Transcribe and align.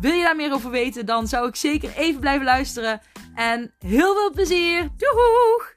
Wil 0.00 0.12
je 0.12 0.22
daar 0.22 0.36
meer 0.36 0.52
over 0.52 0.70
weten, 0.70 1.06
dan 1.06 1.26
zou 1.26 1.48
ik 1.48 1.56
zeker 1.56 1.96
even 1.96 2.20
blijven 2.20 2.44
luisteren. 2.44 3.00
En 3.34 3.74
heel 3.78 4.14
veel 4.14 4.30
plezier! 4.30 4.88
Doeg! 4.96 5.72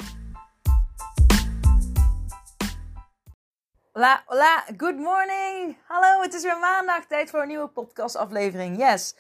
Hola, 3.92 4.24
hola, 4.26 4.64
good 4.78 4.96
morning! 4.96 5.78
Hallo, 5.88 6.22
het 6.22 6.34
is 6.34 6.44
weer 6.44 6.60
maandag, 6.60 7.06
tijd 7.06 7.30
voor 7.30 7.42
een 7.42 7.48
nieuwe 7.48 7.68
podcastaflevering. 7.68 8.78
Yes! 8.78 9.16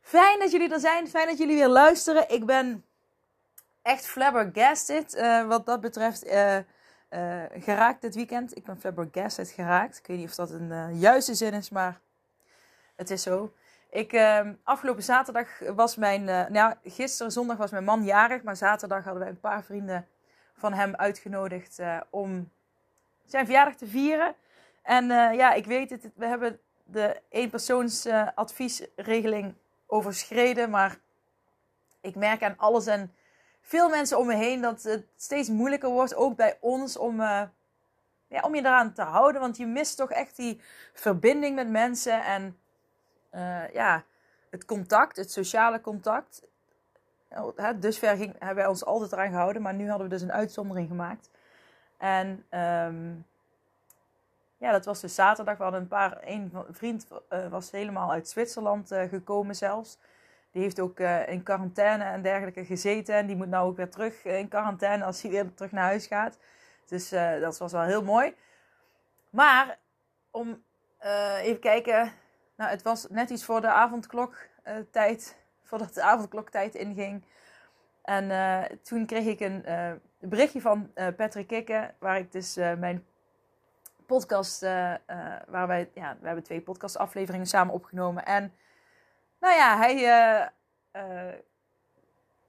Fijn 0.00 0.38
dat 0.38 0.50
jullie 0.50 0.72
er 0.72 0.80
zijn, 0.80 1.08
fijn 1.08 1.26
dat 1.26 1.38
jullie 1.38 1.56
weer 1.56 1.68
luisteren. 1.68 2.30
Ik 2.30 2.46
ben 2.46 2.84
echt 3.82 4.06
flabbergasted 4.06 5.14
uh, 5.14 5.46
wat 5.46 5.66
dat 5.66 5.80
betreft. 5.80 6.26
Uh, 6.26 6.56
uh, 6.56 6.62
geraakt 7.52 8.00
dit 8.00 8.14
weekend. 8.14 8.56
Ik 8.56 8.64
ben 8.64 8.80
flabbergasted 8.80 9.50
geraakt. 9.50 9.98
Ik 9.98 10.06
weet 10.06 10.16
niet 10.16 10.28
of 10.28 10.34
dat 10.34 10.50
een 10.50 10.98
juiste 10.98 11.34
zin 11.34 11.52
is, 11.52 11.70
maar 11.70 12.00
het 12.96 13.10
is 13.10 13.22
zo. 13.22 13.52
Ik, 13.90 14.12
uh, 14.12 14.40
afgelopen 14.62 15.02
zaterdag 15.02 15.48
was 15.74 15.96
mijn, 15.96 16.22
uh, 16.22 16.46
nou 16.46 16.74
gisteren 16.84 17.32
zondag 17.32 17.56
was 17.56 17.70
mijn 17.70 17.84
man 17.84 18.04
jarig, 18.04 18.42
maar 18.42 18.56
zaterdag 18.56 19.04
hadden 19.04 19.22
wij 19.22 19.30
een 19.30 19.40
paar 19.40 19.64
vrienden 19.64 20.06
van 20.54 20.72
hem 20.72 20.94
uitgenodigd 20.94 21.78
uh, 21.78 22.00
om 22.10 22.50
zijn 23.24 23.44
verjaardag 23.44 23.74
te 23.74 23.86
vieren. 23.86 24.34
En 24.82 25.06
ja, 25.34 25.52
ik 25.52 25.66
weet 25.66 25.90
het, 25.90 26.10
we 26.14 26.26
hebben 26.26 26.60
de 26.84 27.20
eenpersoonsadviesregeling 27.28 29.54
overschreden, 29.86 30.70
maar 30.70 30.98
ik 32.00 32.14
merk 32.14 32.42
aan 32.42 32.56
alles 32.56 32.86
en 32.86 33.14
veel 33.60 33.88
mensen 33.88 34.18
om 34.18 34.26
me 34.26 34.34
heen 34.34 34.60
dat 34.60 34.82
het 34.82 35.06
steeds 35.16 35.48
moeilijker 35.48 35.90
wordt, 35.90 36.14
ook 36.14 36.36
bij 36.36 36.56
ons, 36.60 36.96
om, 36.96 37.20
ja, 37.20 37.52
om 38.42 38.54
je 38.54 38.60
eraan 38.60 38.92
te 38.92 39.02
houden. 39.02 39.40
Want 39.40 39.56
je 39.56 39.66
mist 39.66 39.96
toch 39.96 40.10
echt 40.10 40.36
die 40.36 40.60
verbinding 40.92 41.54
met 41.54 41.68
mensen 41.68 42.24
en 42.24 42.59
uh, 43.34 43.72
ja, 43.72 44.04
het 44.50 44.64
contact, 44.64 45.16
het 45.16 45.32
sociale 45.32 45.80
contact. 45.80 46.42
Hè, 47.56 47.78
dusver 47.78 48.16
ging, 48.16 48.32
hebben 48.38 48.56
wij 48.56 48.66
ons 48.66 48.84
altijd 48.84 49.12
eraan 49.12 49.30
gehouden, 49.30 49.62
maar 49.62 49.74
nu 49.74 49.88
hadden 49.88 50.08
we 50.08 50.12
dus 50.12 50.22
een 50.22 50.32
uitzondering 50.32 50.88
gemaakt. 50.88 51.30
En 51.96 52.28
um, 52.50 53.26
ja, 54.56 54.72
dat 54.72 54.84
was 54.84 55.00
dus 55.00 55.14
zaterdag. 55.14 55.56
We 55.56 55.62
hadden 55.62 55.80
een 55.80 55.88
paar, 55.88 56.18
een 56.20 56.52
vriend 56.70 57.06
uh, 57.30 57.46
was 57.46 57.70
helemaal 57.70 58.10
uit 58.10 58.28
Zwitserland 58.28 58.92
uh, 58.92 59.02
gekomen 59.02 59.54
zelfs. 59.54 59.98
Die 60.50 60.62
heeft 60.62 60.80
ook 60.80 61.00
in 61.26 61.42
quarantaine 61.42 62.04
en 62.04 62.22
dergelijke 62.22 62.64
gezeten. 62.64 63.14
En 63.14 63.26
die 63.26 63.36
moet 63.36 63.48
nou 63.48 63.68
ook 63.68 63.76
weer 63.76 63.90
terug 63.90 64.24
in 64.24 64.48
quarantaine 64.48 65.04
als 65.04 65.22
hij 65.22 65.30
weer 65.30 65.54
terug 65.54 65.72
naar 65.72 65.84
huis 65.84 66.06
gaat. 66.06 66.38
Dus 66.86 67.08
dat 67.40 67.58
was 67.58 67.72
wel 67.72 67.82
heel 67.82 68.02
mooi. 68.02 68.34
Maar 69.30 69.78
om 70.30 70.62
even 71.40 71.60
kijken, 71.60 72.12
nou, 72.60 72.72
het 72.72 72.82
was 72.82 73.06
net 73.08 73.30
iets 73.30 73.44
voor 73.44 73.60
de 73.60 73.70
avondkloktijd, 73.70 75.36
uh, 75.36 75.42
voordat 75.68 75.94
de 75.94 76.02
avondkloktijd 76.02 76.74
inging. 76.74 77.24
En 78.02 78.24
uh, 78.24 78.62
toen 78.82 79.06
kreeg 79.06 79.26
ik 79.26 79.40
een 79.40 79.62
uh, 79.66 79.92
berichtje 80.18 80.60
van 80.60 80.92
Patrick 81.16 81.46
Kikke, 81.46 81.94
waar 81.98 82.18
ik 82.18 82.32
dus 82.32 82.54
mijn 82.56 83.06
podcast, 84.06 84.60
waar 85.46 85.66
wij, 85.66 85.90
ja, 85.94 86.16
we 86.20 86.26
hebben 86.26 86.44
twee 86.44 86.60
podcastafleveringen 86.60 87.46
samen 87.46 87.74
opgenomen. 87.74 88.24
En 88.24 88.52
nou 89.40 89.54
ja, 89.54 89.78
hij 89.78 90.50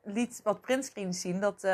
liet 0.04 0.42
wat 0.44 0.62
printscreens 0.62 1.22
zien, 1.22 1.40
dat 1.40 1.68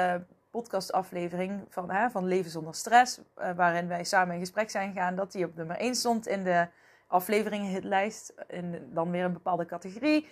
podcastaflevering 0.50 1.66
van, 1.70 2.12
van 2.12 2.26
Leven 2.26 2.52
zonder 2.52 2.76
stress, 2.76 3.22
waarin 3.34 3.88
wij 3.88 4.04
samen 4.04 4.34
in 4.34 4.40
gesprek 4.40 4.70
zijn 4.70 4.94
gegaan, 4.94 5.16
dat 5.16 5.32
die 5.32 5.46
op 5.46 5.56
nummer 5.56 5.78
1 5.78 5.96
stond 5.96 6.28
in 6.28 6.44
de 6.44 6.68
afleveringenhitlijst. 7.08 8.34
In 8.48 8.90
dan 8.94 9.12
weer 9.12 9.24
een 9.24 9.34
bepaalde 9.34 9.66
categorie. 9.66 10.28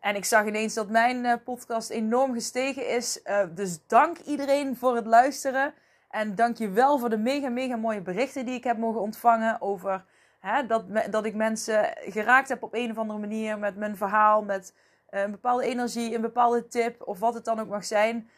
En 0.00 0.16
ik 0.16 0.24
zag 0.24 0.46
ineens 0.46 0.74
dat 0.74 0.88
mijn 0.88 1.24
uh, 1.24 1.34
podcast 1.44 1.90
enorm 1.90 2.32
gestegen 2.32 2.88
is. 2.88 3.20
Uh, 3.24 3.40
dus 3.54 3.86
dank 3.86 4.18
iedereen 4.18 4.76
voor 4.76 4.96
het 4.96 5.06
luisteren. 5.06 5.74
En 6.10 6.34
dank 6.34 6.56
je 6.56 6.70
wel 6.70 6.98
voor 6.98 7.10
de 7.10 7.18
mega, 7.18 7.48
mega 7.48 7.76
mooie 7.76 8.00
berichten 8.00 8.46
die 8.46 8.54
ik 8.54 8.64
heb 8.64 8.78
mogen 8.78 9.00
ontvangen 9.00 9.60
over 9.60 10.04
hè, 10.40 10.66
dat, 10.66 10.84
dat 11.10 11.24
ik 11.24 11.34
mensen 11.34 11.92
geraakt 11.96 12.48
heb 12.48 12.62
op 12.62 12.74
een 12.74 12.90
of 12.90 12.98
andere 12.98 13.18
manier 13.18 13.58
met 13.58 13.76
mijn 13.76 13.96
verhaal, 13.96 14.42
met 14.42 14.74
uh, 15.10 15.20
een 15.20 15.30
bepaalde 15.30 15.64
energie, 15.64 16.14
een 16.14 16.20
bepaalde 16.20 16.66
tip 16.66 17.02
of 17.02 17.18
wat 17.18 17.34
het 17.34 17.44
dan 17.44 17.60
ook 17.60 17.68
mag 17.68 17.84
zijn. 17.84 18.28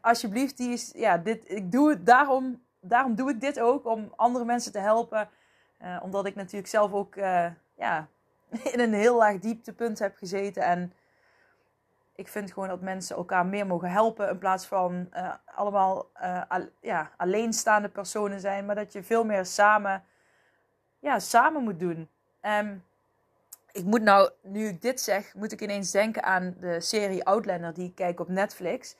alsjeblieft, 0.00 0.56
die 0.56 0.72
is, 0.72 0.92
ja, 0.96 1.18
dit, 1.18 1.50
ik 1.50 1.72
doe 1.72 1.90
het 1.90 2.06
daarom, 2.06 2.62
daarom 2.80 3.14
doe 3.14 3.30
ik 3.30 3.40
dit 3.40 3.60
ook, 3.60 3.86
om 3.86 4.12
andere 4.16 4.44
mensen 4.44 4.72
te 4.72 4.78
helpen 4.78 5.28
uh, 5.82 5.96
omdat 6.02 6.26
ik 6.26 6.34
natuurlijk 6.34 6.66
zelf 6.66 6.92
ook 6.92 7.16
uh, 7.16 7.46
ja, 7.74 8.08
in 8.72 8.80
een 8.80 8.94
heel 8.94 9.16
laag 9.16 9.38
dieptepunt 9.38 9.98
heb 9.98 10.16
gezeten. 10.16 10.62
En 10.62 10.92
ik 12.14 12.28
vind 12.28 12.52
gewoon 12.52 12.68
dat 12.68 12.80
mensen 12.80 13.16
elkaar 13.16 13.46
meer 13.46 13.66
mogen 13.66 13.90
helpen. 13.90 14.28
In 14.28 14.38
plaats 14.38 14.66
van 14.66 15.08
uh, 15.14 15.34
allemaal 15.44 16.10
al, 16.48 16.68
ja, 16.80 17.10
alleenstaande 17.16 17.88
personen 17.88 18.40
zijn. 18.40 18.66
Maar 18.66 18.74
dat 18.74 18.92
je 18.92 19.02
veel 19.02 19.24
meer 19.24 19.44
samen, 19.46 20.04
ja, 20.98 21.18
samen 21.18 21.62
moet 21.62 21.80
doen. 21.80 22.08
Um, 22.42 22.84
ik 23.74 23.84
moet 23.84 24.02
nou, 24.02 24.30
nu 24.42 24.66
ik 24.66 24.82
dit 24.82 25.00
zeg, 25.00 25.34
moet 25.34 25.52
ik 25.52 25.60
ineens 25.60 25.90
denken 25.90 26.22
aan 26.22 26.56
de 26.60 26.80
serie 26.80 27.24
Outlander 27.24 27.74
die 27.74 27.88
ik 27.88 27.94
kijk 27.94 28.20
op 28.20 28.28
Netflix. 28.28 28.96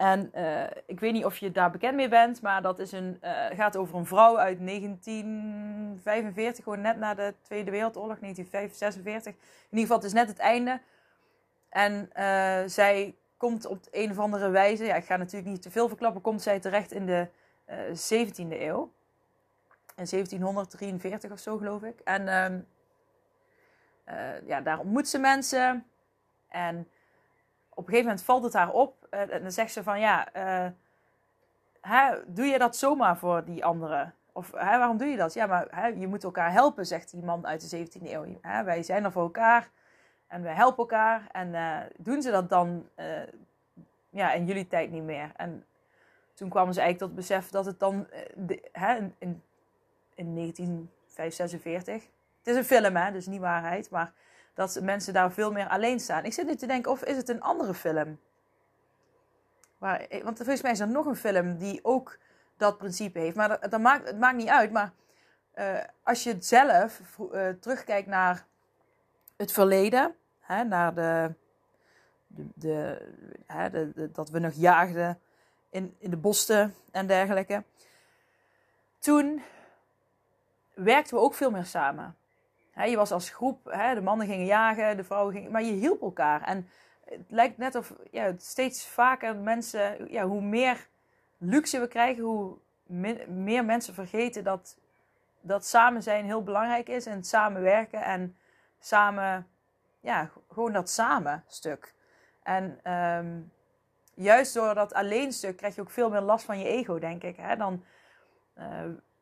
En 0.00 0.32
uh, 0.34 0.62
ik 0.86 1.00
weet 1.00 1.12
niet 1.12 1.24
of 1.24 1.36
je 1.38 1.50
daar 1.50 1.70
bekend 1.70 1.94
mee 1.94 2.08
bent, 2.08 2.42
maar 2.42 2.62
dat 2.62 2.78
is 2.78 2.92
een, 2.92 3.18
uh, 3.24 3.46
gaat 3.50 3.76
over 3.76 3.98
een 3.98 4.06
vrouw 4.06 4.38
uit 4.38 4.66
1945, 4.66 6.64
gewoon 6.64 6.80
net 6.80 6.96
na 6.98 7.14
de 7.14 7.34
Tweede 7.42 7.70
Wereldoorlog, 7.70 8.18
1946. 8.18 9.32
In 9.34 9.38
ieder 9.70 9.80
geval, 9.80 9.96
het 9.96 10.06
is 10.06 10.12
net 10.12 10.28
het 10.28 10.38
einde. 10.38 10.80
En 11.68 12.10
uh, 12.16 12.58
zij 12.66 13.14
komt 13.36 13.66
op 13.66 13.86
een 13.90 14.10
of 14.10 14.18
andere 14.18 14.48
wijze, 14.48 14.84
ja, 14.84 14.94
ik 14.94 15.04
ga 15.04 15.16
natuurlijk 15.16 15.50
niet 15.50 15.62
te 15.62 15.70
veel 15.70 15.88
verklappen, 15.88 16.20
komt 16.22 16.42
zij 16.42 16.60
terecht 16.60 16.92
in 16.92 17.06
de 17.06 17.28
17e 17.88 18.34
eeuw. 18.36 18.92
In 19.96 20.06
1743 20.10 21.30
of 21.30 21.38
zo, 21.38 21.56
geloof 21.56 21.82
ik. 21.82 22.00
En 22.04 22.28
um, 22.44 22.66
ja, 24.46 24.60
daar 24.60 24.78
ontmoet 24.78 25.08
ze 25.08 25.18
mensen. 25.18 25.86
En 26.48 26.88
een 27.84 27.94
gegeven 27.94 28.08
moment 28.08 28.24
valt 28.24 28.44
het 28.44 28.52
haar 28.52 28.70
op. 28.72 29.06
Uh, 29.10 29.34
en 29.34 29.42
dan 29.42 29.52
zegt 29.52 29.72
ze 29.72 29.82
van 29.82 30.00
ja, 30.00 30.28
uh, 30.36 30.70
hè, 31.80 32.14
doe 32.26 32.44
je 32.44 32.58
dat 32.58 32.76
zomaar 32.76 33.16
voor 33.18 33.44
die 33.44 33.64
anderen? 33.64 34.14
Of 34.32 34.52
hè, 34.52 34.78
waarom 34.78 34.96
doe 34.96 35.08
je 35.08 35.16
dat? 35.16 35.34
Ja, 35.34 35.46
maar 35.46 35.66
hè, 35.70 35.86
je 35.86 36.06
moet 36.06 36.24
elkaar 36.24 36.52
helpen, 36.52 36.86
zegt 36.86 37.10
die 37.10 37.22
man 37.22 37.46
uit 37.46 37.70
de 37.70 37.86
17e 37.86 38.10
eeuw. 38.10 38.38
Hè, 38.40 38.64
wij 38.64 38.82
zijn 38.82 39.04
er 39.04 39.12
voor 39.12 39.22
elkaar 39.22 39.70
en 40.26 40.42
wij 40.42 40.54
helpen 40.54 40.78
elkaar. 40.78 41.26
En 41.32 41.48
uh, 41.48 41.78
doen 41.96 42.22
ze 42.22 42.30
dat 42.30 42.48
dan 42.48 42.88
ja, 44.10 44.32
in 44.32 44.46
jullie 44.46 44.66
tijd 44.66 44.90
niet 44.90 45.02
meer? 45.02 45.32
En 45.36 45.64
toen 46.34 46.48
kwamen 46.48 46.74
ze 46.74 46.80
eigenlijk 46.80 47.10
tot 47.10 47.20
besef 47.20 47.48
dat 47.48 47.66
het 47.66 47.78
dan 47.78 48.06
hè, 48.72 48.96
in, 48.96 49.14
in, 49.18 49.42
in 50.14 50.34
1946. 50.34 51.94
Het 52.38 52.46
is 52.46 52.56
een 52.56 52.64
film, 52.64 52.96
hè, 52.96 53.12
dus 53.12 53.26
niet 53.26 53.40
waarheid, 53.40 53.90
maar 53.90 54.12
dat 54.54 54.80
mensen 54.82 55.12
daar 55.12 55.32
veel 55.32 55.52
meer 55.52 55.68
alleen 55.68 56.00
staan. 56.00 56.24
Ik 56.24 56.32
zit 56.32 56.46
nu 56.46 56.54
te 56.54 56.66
denken, 56.66 56.90
of 56.90 57.04
is 57.04 57.16
het 57.16 57.28
een 57.28 57.42
andere 57.42 57.74
film? 57.74 58.18
Waar, 59.78 60.06
want 60.22 60.36
volgens 60.36 60.62
mij 60.62 60.72
is 60.72 60.80
er 60.80 60.88
nog 60.88 61.06
een 61.06 61.16
film 61.16 61.56
die 61.56 61.84
ook 61.84 62.18
dat 62.56 62.78
principe 62.78 63.18
heeft. 63.18 63.36
Maar 63.36 63.68
dat, 63.70 63.80
maakt, 63.80 64.06
het 64.06 64.18
maakt 64.18 64.36
niet 64.36 64.48
uit. 64.48 64.72
Maar 64.72 64.92
uh, 65.54 65.78
als 66.02 66.22
je 66.22 66.36
zelf 66.38 67.00
uh, 67.32 67.48
terugkijkt 67.48 68.08
naar 68.08 68.46
het 69.36 69.52
verleden, 69.52 70.14
hè, 70.40 70.64
naar 70.64 70.94
de, 70.94 71.34
de, 72.26 72.46
de, 72.54 73.08
hè, 73.46 73.70
de, 73.70 74.10
dat 74.12 74.30
we 74.30 74.38
nog 74.38 74.52
jaagden 74.52 75.20
in, 75.70 75.96
in 75.98 76.10
de 76.10 76.16
bossen 76.16 76.74
en 76.90 77.06
dergelijke. 77.06 77.64
Toen 78.98 79.42
werkten 80.74 81.16
we 81.16 81.22
ook 81.22 81.34
veel 81.34 81.50
meer 81.50 81.64
samen 81.64 82.16
je 82.84 82.96
was 82.96 83.12
als 83.12 83.30
groep, 83.30 83.64
de 83.94 84.00
mannen 84.02 84.26
gingen 84.26 84.46
jagen, 84.46 84.96
de 84.96 85.04
vrouwen 85.04 85.34
gingen, 85.34 85.50
maar 85.50 85.62
je 85.62 85.72
hielp 85.72 86.02
elkaar. 86.02 86.42
En 86.42 86.68
het 87.04 87.24
lijkt 87.28 87.58
net 87.58 87.74
of 87.74 87.94
ja, 88.10 88.34
steeds 88.36 88.86
vaker 88.86 89.36
mensen, 89.36 90.12
ja, 90.12 90.26
hoe 90.26 90.42
meer 90.42 90.88
luxe 91.38 91.80
we 91.80 91.88
krijgen, 91.88 92.22
hoe 92.22 92.56
meer 93.26 93.64
mensen 93.64 93.94
vergeten 93.94 94.44
dat, 94.44 94.78
dat 95.40 95.66
samen 95.66 96.02
zijn 96.02 96.24
heel 96.24 96.42
belangrijk 96.42 96.88
is 96.88 97.06
en 97.06 97.24
samenwerken 97.24 98.02
en 98.02 98.36
samen, 98.78 99.46
ja, 100.00 100.30
gewoon 100.48 100.72
dat 100.72 100.90
samen 100.90 101.44
stuk. 101.46 101.94
En 102.42 102.92
um, 102.92 103.52
juist 104.14 104.54
door 104.54 104.74
dat 104.74 104.94
alleenstuk 104.94 105.56
krijg 105.56 105.74
je 105.74 105.80
ook 105.80 105.90
veel 105.90 106.10
meer 106.10 106.20
last 106.20 106.44
van 106.44 106.58
je 106.58 106.68
ego, 106.68 106.98
denk 106.98 107.22
ik. 107.22 107.58
Dan 107.58 107.84
uh, 108.58 108.64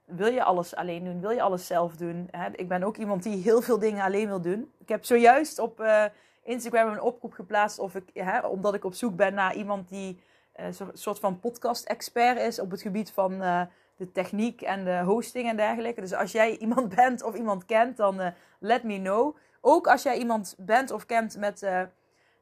wil 0.08 0.32
je 0.32 0.42
alles 0.42 0.74
alleen 0.74 1.04
doen, 1.04 1.20
wil 1.20 1.30
je 1.30 1.42
alles 1.42 1.66
zelf 1.66 1.96
doen. 1.96 2.28
Hè? 2.30 2.48
Ik 2.52 2.68
ben 2.68 2.82
ook 2.82 2.96
iemand 2.96 3.22
die 3.22 3.42
heel 3.42 3.62
veel 3.62 3.78
dingen 3.78 4.04
alleen 4.04 4.26
wil 4.26 4.40
doen. 4.40 4.72
Ik 4.78 4.88
heb 4.88 5.04
zojuist 5.04 5.58
op 5.58 5.80
uh, 5.80 6.04
Instagram 6.42 6.92
een 6.92 7.00
oproep 7.00 7.32
geplaatst, 7.32 7.78
of 7.78 7.94
ik, 7.94 8.10
hè, 8.12 8.46
omdat 8.46 8.74
ik 8.74 8.84
op 8.84 8.94
zoek 8.94 9.16
ben 9.16 9.34
naar 9.34 9.54
iemand 9.54 9.88
die 9.88 10.20
een 10.54 10.74
soort 10.92 11.18
van 11.18 11.40
podcast-expert 11.40 12.38
is 12.38 12.58
op 12.58 12.70
het 12.70 12.82
gebied 12.82 13.10
van 13.10 13.38
de 13.96 14.12
techniek 14.12 14.62
en 14.62 14.84
de 14.84 15.02
hosting 15.04 15.48
en 15.48 15.56
dergelijke. 15.56 16.00
Dus 16.00 16.14
als 16.14 16.32
jij 16.32 16.56
iemand 16.64 16.94
bent 16.94 17.22
of 17.22 17.34
iemand 17.34 17.64
kent, 17.64 17.96
dan 17.96 18.32
let 18.58 18.82
me 18.82 18.98
know. 18.98 19.36
Ook 19.60 19.86
als 19.86 20.02
jij 20.02 20.18
iemand 20.18 20.54
bent 20.58 20.90
of 20.90 21.06
kent 21.06 21.36
met 21.36 21.60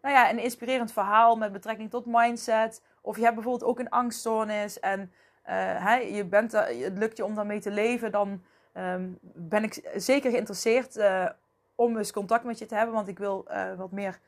nou 0.07 0.19
ja, 0.19 0.31
een 0.31 0.39
inspirerend 0.39 0.93
verhaal 0.93 1.37
met 1.37 1.53
betrekking 1.53 1.91
tot 1.91 2.07
mindset. 2.07 2.83
Of 3.01 3.17
je 3.17 3.23
hebt 3.23 3.35
bijvoorbeeld 3.35 3.71
ook 3.71 3.79
een 3.79 3.91
angststoornis 3.91 4.81
en 4.81 5.13
uh, 5.49 6.17
je 6.17 6.25
bent, 6.25 6.53
het 6.53 6.99
lukt 6.99 7.17
je 7.17 7.25
om 7.25 7.35
daarmee 7.35 7.61
te 7.61 7.71
leven. 7.71 8.13
Dan 8.13 8.43
um, 8.75 9.19
ben 9.23 9.63
ik 9.63 9.91
zeker 9.95 10.31
geïnteresseerd 10.31 10.97
uh, 10.97 11.29
om 11.75 11.97
eens 11.97 12.13
contact 12.13 12.45
met 12.45 12.59
je 12.59 12.67
te 12.67 12.75
hebben. 12.75 12.95
Want 12.95 13.09
ik 13.09 13.19
wil 13.19 13.47
wat 13.77 13.91
meer 13.91 14.19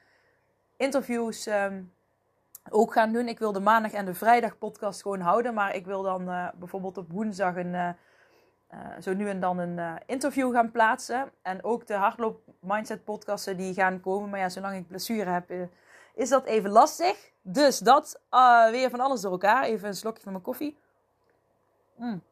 interviews 0.76 1.46
um, 1.46 1.92
ook 2.70 2.92
gaan 2.92 3.12
doen. 3.12 3.28
Ik 3.28 3.38
wil 3.38 3.52
de 3.52 3.60
maandag 3.60 3.92
en 3.92 4.04
de 4.04 4.14
vrijdag 4.14 4.58
podcast 4.58 5.02
gewoon 5.02 5.20
houden. 5.20 5.54
Maar 5.54 5.74
ik 5.74 5.86
wil 5.86 6.02
dan 6.02 6.50
bijvoorbeeld 6.58 6.98
op 6.98 7.10
woensdag 7.10 7.56
een 7.56 7.96
zo 9.00 9.14
nu 9.14 9.28
en 9.28 9.40
dan 9.40 9.58
een 9.58 9.98
interview 10.06 10.52
gaan 10.52 10.70
plaatsen. 10.70 11.30
En 11.42 11.64
ook 11.64 11.86
de 11.86 11.94
hardloop 11.94 12.40
mindset 12.60 13.04
podcasten 13.04 13.56
die 13.56 13.74
gaan 13.74 14.00
komen. 14.00 14.30
Maar 14.30 14.40
ja, 14.40 14.48
zolang 14.48 14.76
ik 14.76 14.88
blessure 14.88 15.30
heb, 15.30 15.50
is 16.14 16.28
dat 16.28 16.44
even 16.44 16.70
lastig. 16.70 17.30
Dus 17.42 17.78
dat 17.78 18.20
weer 18.70 18.90
van 18.90 19.00
alles 19.00 19.20
door 19.20 19.32
elkaar. 19.32 19.64
Even 19.64 19.88
een 19.88 19.94
slokje 19.94 20.22
van 20.22 20.32
mijn 20.32 20.44
koffie. 20.44 20.78
Mm. 21.98 22.22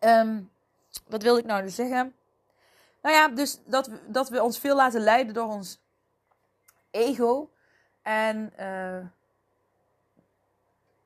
Um, 0.00 0.50
wat 1.08 1.22
wilde 1.22 1.40
ik 1.40 1.46
nou 1.46 1.62
dus 1.62 1.74
zeggen? 1.74 2.14
Nou 3.02 3.14
ja, 3.14 3.28
dus 3.28 3.60
dat, 3.64 3.90
dat 4.06 4.28
we 4.28 4.42
ons 4.42 4.58
veel 4.58 4.76
laten 4.76 5.00
leiden 5.00 5.34
door 5.34 5.48
ons 5.48 5.80
ego. 6.90 7.50
En 8.02 8.52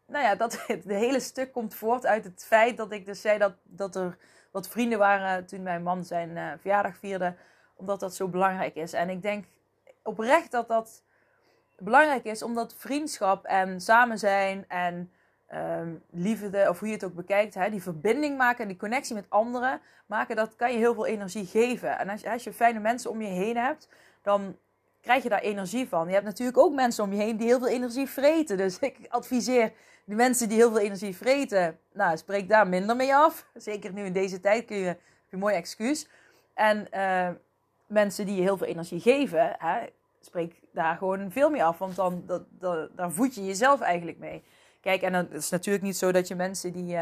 nou 0.07 0.25
ja, 0.25 0.35
dat 0.35 0.59
het 0.67 0.85
hele 0.85 1.21
stuk 1.21 1.53
komt 1.53 1.75
voort 1.75 2.07
uit 2.07 2.25
het 2.25 2.45
feit 2.47 2.77
dat 2.77 2.93
ik 2.93 3.07
dus 3.07 3.21
zei 3.21 3.39
dat, 3.39 3.53
dat 3.63 3.97
er 3.97 4.19
wat 4.51 4.69
vrienden 4.69 4.99
waren 4.99 5.47
toen 5.47 5.63
mijn 5.63 5.83
man 5.83 6.05
zijn 6.05 6.31
uh, 6.37 6.53
verjaardag 6.59 6.97
vierde. 6.97 7.37
Omdat 7.75 8.01
dat 8.01 8.15
zo 8.15 8.29
belangrijk 8.29 8.75
is. 8.75 8.93
En 8.93 9.11
ik 9.11 9.23
denk 9.23 9.45
oprecht 10.03 10.51
dat 10.51 10.69
dat 10.69 11.03
belangrijk 11.79 12.25
is, 12.25 12.43
omdat 12.43 12.75
vriendschap 12.75 13.45
en 13.45 13.81
samen 13.81 14.19
zijn 14.19 14.65
en 14.69 15.13
um, 15.55 16.03
liefde, 16.11 16.67
of 16.69 16.79
hoe 16.79 16.89
je 16.89 16.95
het 16.95 17.05
ook 17.05 17.15
bekijkt, 17.15 17.55
hè, 17.55 17.71
die 17.71 17.83
verbinding 17.83 18.37
maken 18.37 18.63
en 18.63 18.69
die 18.69 18.77
connectie 18.77 19.15
met 19.15 19.27
anderen 19.29 19.81
maken, 20.07 20.37
dat 20.37 20.57
kan 20.57 20.73
je 20.73 20.79
heel 20.79 20.95
veel 20.95 21.07
energie 21.07 21.47
geven. 21.47 21.99
En 21.99 22.09
als, 22.09 22.27
als 22.27 22.45
je 22.45 22.53
fijne 22.53 22.81
mensen 22.81 23.11
om 23.11 23.23
je 23.23 23.29
heen 23.29 23.57
hebt, 23.57 23.89
dan 24.23 24.57
krijg 25.01 25.23
je 25.23 25.29
daar 25.29 25.41
energie 25.41 25.89
van. 25.89 26.07
Je 26.07 26.13
hebt 26.13 26.25
natuurlijk 26.25 26.59
ook 26.59 26.75
mensen 26.75 27.05
om 27.05 27.13
je 27.13 27.23
heen 27.23 27.37
die 27.37 27.47
heel 27.47 27.59
veel 27.59 27.69
energie 27.69 28.09
vreten. 28.09 28.57
Dus 28.57 28.79
ik 28.79 28.97
adviseer 29.09 29.73
die 30.05 30.17
mensen 30.17 30.49
die 30.49 30.57
heel 30.57 30.71
veel 30.71 30.81
energie 30.81 31.17
vreten, 31.17 31.79
nou, 31.93 32.17
spreek 32.17 32.49
daar 32.49 32.69
minder 32.69 32.97
mee 32.97 33.15
af. 33.15 33.47
Zeker 33.55 33.93
nu 33.93 34.05
in 34.05 34.13
deze 34.13 34.41
tijd 34.41 34.65
kun 34.65 34.77
je, 34.77 34.85
heb 34.85 34.99
je 35.29 35.37
een 35.37 35.39
mooi 35.39 35.55
excuus. 35.55 36.09
En 36.55 36.87
uh, 36.95 37.29
mensen 37.87 38.27
die 38.27 38.37
je 38.37 38.43
heel 38.43 38.57
veel 38.57 38.67
energie 38.67 39.01
geven, 39.01 39.57
hè, 39.59 39.87
spreek 40.21 40.61
daar 40.73 40.97
gewoon 40.97 41.31
veel 41.31 41.51
meer 41.51 41.63
af. 41.63 41.79
Want 41.79 41.97
dan 41.97 42.25
dat, 42.51 43.13
voed 43.13 43.35
je 43.35 43.45
jezelf 43.45 43.81
eigenlijk 43.81 44.19
mee. 44.19 44.45
Kijk, 44.87 45.03
en 45.03 45.13
dan 45.13 45.33
is 45.33 45.51
natuurlijk 45.51 45.85
niet 45.85 45.97
zo 45.97 46.13
dat 46.13 46.29
je 46.29 46.35
mensen 46.35 46.73
die 46.73 46.97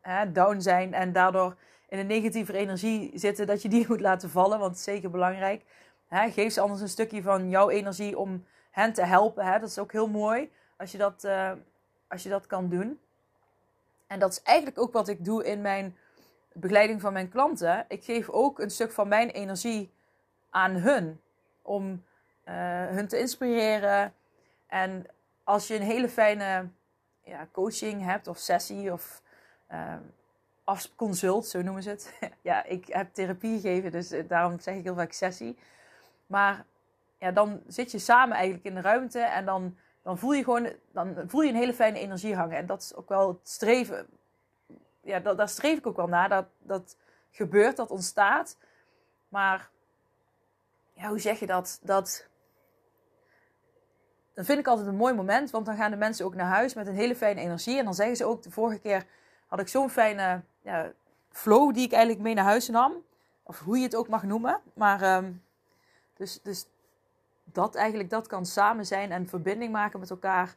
hè, 0.00 0.32
down 0.32 0.60
zijn 0.60 0.94
en 0.94 1.12
daardoor 1.12 1.56
in 1.88 1.98
een 1.98 2.06
negatieve 2.06 2.52
energie 2.52 3.10
zitten, 3.14 3.46
dat 3.46 3.62
je 3.62 3.68
die 3.68 3.84
moet 3.88 4.00
laten 4.00 4.30
vallen. 4.30 4.58
Want 4.58 4.70
het 4.70 4.78
is 4.78 4.84
zeker 4.84 5.10
belangrijk. 5.10 5.64
Hè, 6.08 6.30
geef 6.30 6.52
ze 6.52 6.60
anders 6.60 6.80
een 6.80 6.88
stukje 6.88 7.22
van 7.22 7.50
jouw 7.50 7.70
energie 7.70 8.18
om 8.18 8.46
hen 8.70 8.92
te 8.92 9.04
helpen. 9.04 9.44
Hè. 9.44 9.58
Dat 9.58 9.68
is 9.68 9.78
ook 9.78 9.92
heel 9.92 10.08
mooi 10.08 10.50
als 10.76 10.92
je 10.92 10.98
dat, 10.98 11.24
uh, 11.24 11.52
als 12.08 12.22
je 12.22 12.28
dat 12.28 12.46
kan 12.46 12.68
doen. 12.68 13.00
En 14.06 14.18
dat 14.18 14.30
is 14.30 14.42
eigenlijk 14.42 14.78
ook 14.78 14.92
wat 14.92 15.08
ik 15.08 15.24
doe 15.24 15.44
in 15.44 15.60
mijn 15.60 15.96
begeleiding 16.52 17.00
van 17.00 17.12
mijn 17.12 17.28
klanten. 17.28 17.84
Ik 17.88 18.04
geef 18.04 18.28
ook 18.28 18.58
een 18.58 18.70
stuk 18.70 18.92
van 18.92 19.08
mijn 19.08 19.30
energie 19.30 19.90
aan 20.50 20.74
hun. 20.74 21.20
Om 21.62 22.04
uh, 22.48 22.54
hun 22.86 23.08
te 23.08 23.18
inspireren. 23.18 24.14
En 24.66 25.06
als 25.44 25.66
je 25.66 25.74
een 25.74 25.82
hele 25.82 26.08
fijne 26.08 26.68
ja, 27.26 27.48
coaching 27.52 28.02
hebt 28.02 28.26
of 28.26 28.38
sessie 28.38 28.92
of 28.92 29.22
uh, 29.72 29.94
consult, 30.96 31.46
zo 31.46 31.62
noemen 31.62 31.82
ze 31.82 31.90
het. 31.90 32.18
ja, 32.42 32.64
ik 32.64 32.86
heb 32.86 33.14
therapie 33.14 33.60
gegeven, 33.60 33.92
dus 33.92 34.12
daarom 34.28 34.60
zeg 34.60 34.76
ik 34.76 34.84
heel 34.84 34.94
vaak 34.94 35.12
sessie. 35.12 35.58
Maar 36.26 36.64
ja, 37.18 37.30
dan 37.30 37.62
zit 37.66 37.90
je 37.90 37.98
samen 37.98 38.36
eigenlijk 38.36 38.64
in 38.64 38.74
de 38.74 38.80
ruimte 38.80 39.20
en 39.20 39.44
dan, 39.44 39.76
dan 40.02 40.18
voel 40.18 40.32
je 40.32 40.44
gewoon 40.44 40.72
dan 40.92 41.24
voel 41.26 41.40
je 41.42 41.48
een 41.48 41.56
hele 41.56 41.74
fijne 41.74 41.98
energie 41.98 42.36
hangen. 42.36 42.56
En 42.56 42.66
dat 42.66 42.82
is 42.82 42.94
ook 42.94 43.08
wel 43.08 43.28
het 43.28 43.48
streven. 43.48 44.06
Ja, 45.00 45.20
dat, 45.20 45.36
daar 45.36 45.48
streef 45.48 45.78
ik 45.78 45.86
ook 45.86 45.96
wel 45.96 46.08
naar. 46.08 46.28
Dat, 46.28 46.46
dat 46.58 46.96
gebeurt, 47.30 47.76
dat 47.76 47.90
ontstaat. 47.90 48.56
Maar 49.28 49.70
ja, 50.92 51.08
hoe 51.08 51.20
zeg 51.20 51.38
je 51.38 51.46
dat? 51.46 51.78
Dat 51.82 52.28
dan 54.36 54.44
vind 54.44 54.58
ik 54.58 54.66
altijd 54.66 54.86
een 54.86 54.96
mooi 54.96 55.14
moment, 55.14 55.50
want 55.50 55.66
dan 55.66 55.76
gaan 55.76 55.90
de 55.90 55.96
mensen 55.96 56.24
ook 56.24 56.34
naar 56.34 56.46
huis 56.46 56.74
met 56.74 56.86
een 56.86 56.94
hele 56.94 57.16
fijne 57.16 57.40
energie. 57.40 57.78
En 57.78 57.84
dan 57.84 57.94
zeggen 57.94 58.16
ze 58.16 58.24
ook, 58.24 58.42
de 58.42 58.50
vorige 58.50 58.78
keer 58.78 59.04
had 59.46 59.60
ik 59.60 59.68
zo'n 59.68 59.90
fijne 59.90 60.40
ja, 60.60 60.92
flow 61.30 61.74
die 61.74 61.84
ik 61.84 61.92
eigenlijk 61.92 62.22
mee 62.22 62.34
naar 62.34 62.44
huis 62.44 62.68
nam. 62.68 62.92
Of 63.42 63.60
hoe 63.60 63.76
je 63.76 63.82
het 63.82 63.94
ook 63.94 64.08
mag 64.08 64.22
noemen. 64.22 64.60
Maar 64.74 65.16
um, 65.16 65.42
dus, 66.16 66.42
dus 66.42 66.66
dat 67.44 67.74
eigenlijk, 67.74 68.10
dat 68.10 68.26
kan 68.26 68.46
samen 68.46 68.86
zijn 68.86 69.12
en 69.12 69.28
verbinding 69.28 69.72
maken 69.72 70.00
met 70.00 70.10
elkaar 70.10 70.54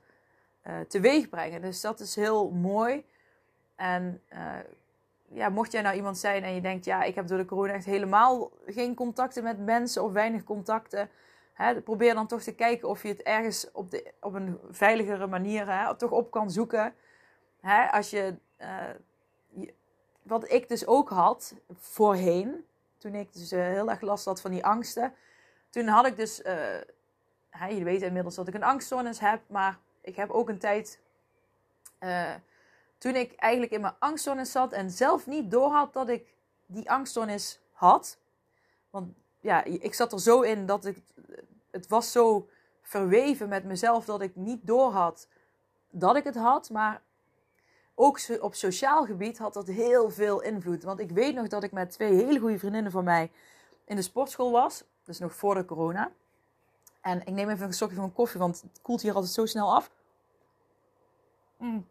uh, 0.68 0.80
teweeg 0.88 1.30
brengen. 1.30 1.62
Dus 1.62 1.82
dat 1.82 2.00
is 2.00 2.16
heel 2.16 2.50
mooi. 2.50 3.06
En 3.76 4.22
uh, 4.34 4.40
ja, 5.28 5.50
mocht 5.50 5.72
jij 5.72 5.82
nou 5.82 5.96
iemand 5.96 6.18
zijn 6.18 6.44
en 6.44 6.56
je 6.56 6.62
denkt, 6.62 6.86
ja, 6.86 7.04
ik 7.04 7.16
heb 7.16 7.28
door 7.28 7.38
de 7.38 7.46
corona 7.46 7.74
echt 7.74 7.86
helemaal 7.86 8.52
geen 8.66 8.96
contacten 8.96 9.44
met 9.44 9.66
mensen 9.66 10.04
of 10.04 10.12
weinig 10.12 10.44
contacten. 10.44 11.10
Probeer 11.84 12.14
dan 12.14 12.28
toch 12.28 12.42
te 12.42 12.56
kijken 12.56 12.88
of 12.88 13.02
je 13.02 13.08
het 13.08 13.22
ergens 13.22 13.72
op, 13.72 13.92
de, 13.92 14.14
op 14.20 14.34
een 14.34 14.60
veiligere 14.72 15.28
manier 15.28 15.94
toch 15.98 16.12
op 16.12 16.32
kan 16.32 16.52
zoeken. 16.52 16.96
Als 17.92 18.10
je, 18.10 18.36
uh, 18.62 18.84
je, 19.48 19.74
wat 20.22 20.52
ik 20.52 20.70
dus 20.70 20.88
ook 20.88 21.10
had 21.10 21.56
voorheen, 21.74 22.66
toen 22.98 23.16
ik 23.16 23.34
dus 23.34 23.52
heel 23.52 23.90
erg 23.90 24.02
last 24.02 24.26
had 24.26 24.42
van 24.42 24.52
die 24.52 24.66
angsten 24.66 25.14
toen 25.70 25.88
had 25.88 26.06
ik 26.06 26.16
dus, 26.16 26.42
uh, 26.42 26.82
jullie 27.68 27.84
weten 27.84 28.08
inmiddels 28.08 28.36
dat 28.36 28.48
ik 28.48 28.54
een 28.54 28.64
angststoornis 28.64 29.20
heb, 29.20 29.42
maar 29.48 29.80
ik 30.02 30.16
heb 30.16 30.30
ook 30.30 30.50
een 30.50 30.60
tijd, 30.60 31.00
toen 32.98 33.16
ik 33.16 33.36
eigenlijk 33.36 33.72
in 33.72 33.82
mijn 33.82 33.96
angststoornis 34.00 34.52
zat 34.52 34.74
en 34.74 34.92
zelf 34.92 35.28
niet 35.28 35.52
doorhad 35.52 35.94
dat 35.94 36.10
ik 36.10 36.36
die 36.66 36.92
angststoornis 36.92 37.60
had. 37.72 38.18
Want 38.90 39.14
ja, 39.40 39.64
ik 39.64 39.94
zat 39.94 40.14
er 40.14 40.20
zo 40.20 40.42
in 40.42 40.66
dat 40.66 40.86
ik, 40.86 41.02
het 41.72 41.88
was 41.88 42.12
zo 42.12 42.48
verweven 42.82 43.50
met 43.50 43.64
mezelf 43.64 44.06
dat 44.06 44.22
ik 44.22 44.36
niet 44.36 44.68
doorhad 44.68 45.28
dat 45.90 46.16
ik 46.16 46.24
het 46.24 46.36
had, 46.36 46.70
maar 46.70 47.02
ook 47.96 48.20
op 48.40 48.56
sociaal 48.56 49.06
gebied 49.06 49.38
had 49.38 49.54
dat 49.54 49.68
heel 49.68 50.10
veel 50.10 50.42
invloed. 50.42 50.84
Want 50.84 51.00
ik 51.00 51.12
weet 51.12 51.36
nog 51.36 51.48
dat 51.48 51.64
ik 51.64 51.72
met 51.72 51.92
twee 51.92 52.14
hele 52.14 52.40
goede 52.40 52.60
vriendinnen 52.60 52.92
van 52.92 53.04
mij 53.04 53.32
in 53.86 53.96
de 53.96 54.02
sportschool 54.02 54.52
was. 54.52 54.84
Dus 55.04 55.20
nog 55.20 55.34
voor 55.34 55.56
de 55.56 55.66
corona. 55.66 56.12
En 57.02 57.20
ik 57.20 57.30
neem 57.34 57.50
even 57.50 57.66
een 57.66 57.74
stokje 57.74 57.96
van 57.96 58.14
koffie, 58.14 58.40
want 58.40 58.62
het 58.62 58.80
koelt 58.82 59.02
hier 59.02 59.14
altijd 59.14 59.34
zo 59.34 59.46
snel 59.46 59.76
af. 59.76 59.92
Mm. 61.58 61.88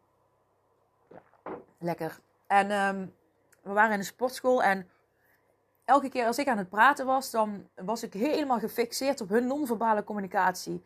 Lekker. 1.78 2.20
En 2.46 2.70
um, 2.70 3.14
we 3.62 3.72
waren 3.72 3.92
in 3.92 3.98
de 3.98 4.04
sportschool 4.04 4.62
en 4.62 4.88
elke 5.88 6.08
keer 6.08 6.26
als 6.26 6.38
ik 6.38 6.48
aan 6.48 6.58
het 6.58 6.68
praten 6.68 7.06
was, 7.06 7.30
dan 7.30 7.68
was 7.74 8.02
ik 8.02 8.12
helemaal 8.12 8.58
gefixeerd 8.58 9.20
op 9.20 9.28
hun 9.28 9.46
non-verbale 9.46 10.04
communicatie. 10.04 10.84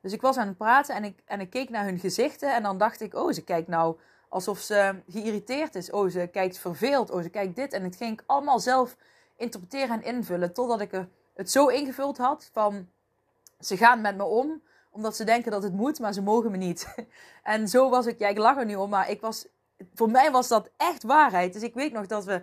Dus 0.00 0.12
ik 0.12 0.20
was 0.20 0.36
aan 0.36 0.46
het 0.46 0.56
praten 0.56 0.94
en 0.94 1.04
ik, 1.04 1.18
en 1.24 1.40
ik 1.40 1.50
keek 1.50 1.68
naar 1.70 1.84
hun 1.84 1.98
gezichten 1.98 2.54
en 2.54 2.62
dan 2.62 2.78
dacht 2.78 3.00
ik, 3.00 3.14
oh, 3.14 3.32
ze 3.32 3.44
kijkt 3.44 3.68
nou 3.68 3.96
alsof 4.28 4.58
ze 4.58 4.94
geïrriteerd 5.08 5.74
is. 5.74 5.90
Oh, 5.90 6.10
ze 6.10 6.28
kijkt 6.32 6.58
verveeld. 6.58 7.10
Oh, 7.10 7.22
ze 7.22 7.28
kijkt 7.28 7.56
dit. 7.56 7.72
En 7.72 7.82
het 7.82 7.96
ging 7.96 8.12
ik 8.12 8.22
allemaal 8.26 8.60
zelf 8.60 8.96
interpreteren 9.36 10.02
en 10.02 10.14
invullen 10.14 10.52
totdat 10.52 10.80
ik 10.80 11.06
het 11.34 11.50
zo 11.50 11.66
ingevuld 11.66 12.18
had 12.18 12.50
van 12.52 12.88
ze 13.60 13.76
gaan 13.76 14.00
met 14.00 14.16
me 14.16 14.24
om 14.24 14.62
omdat 14.90 15.16
ze 15.16 15.24
denken 15.24 15.50
dat 15.50 15.62
het 15.62 15.72
moet, 15.72 15.98
maar 15.98 16.12
ze 16.12 16.22
mogen 16.22 16.50
me 16.50 16.56
niet. 16.56 16.86
En 17.42 17.68
zo 17.68 17.88
was 17.90 18.06
ik, 18.06 18.18
ja, 18.18 18.28
ik 18.28 18.38
lach 18.38 18.56
er 18.56 18.64
nu 18.64 18.74
om, 18.74 18.90
maar 18.90 19.10
ik 19.10 19.20
was, 19.20 19.46
voor 19.94 20.10
mij 20.10 20.30
was 20.30 20.48
dat 20.48 20.70
echt 20.76 21.02
waarheid. 21.02 21.52
Dus 21.52 21.62
ik 21.62 21.74
weet 21.74 21.92
nog 21.92 22.06
dat 22.06 22.24
we 22.24 22.42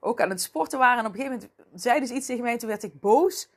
ook 0.00 0.20
aan 0.20 0.30
het 0.30 0.40
sporten 0.40 0.78
waren 0.78 0.98
en 0.98 1.06
op 1.06 1.14
een 1.14 1.20
gegeven 1.20 1.38
moment 1.38 1.82
zeiden 1.82 2.08
ze 2.08 2.14
iets 2.14 2.26
tegen 2.26 2.42
mij, 2.42 2.58
toen 2.58 2.68
werd 2.68 2.82
ik 2.82 3.00
boos. 3.00 3.50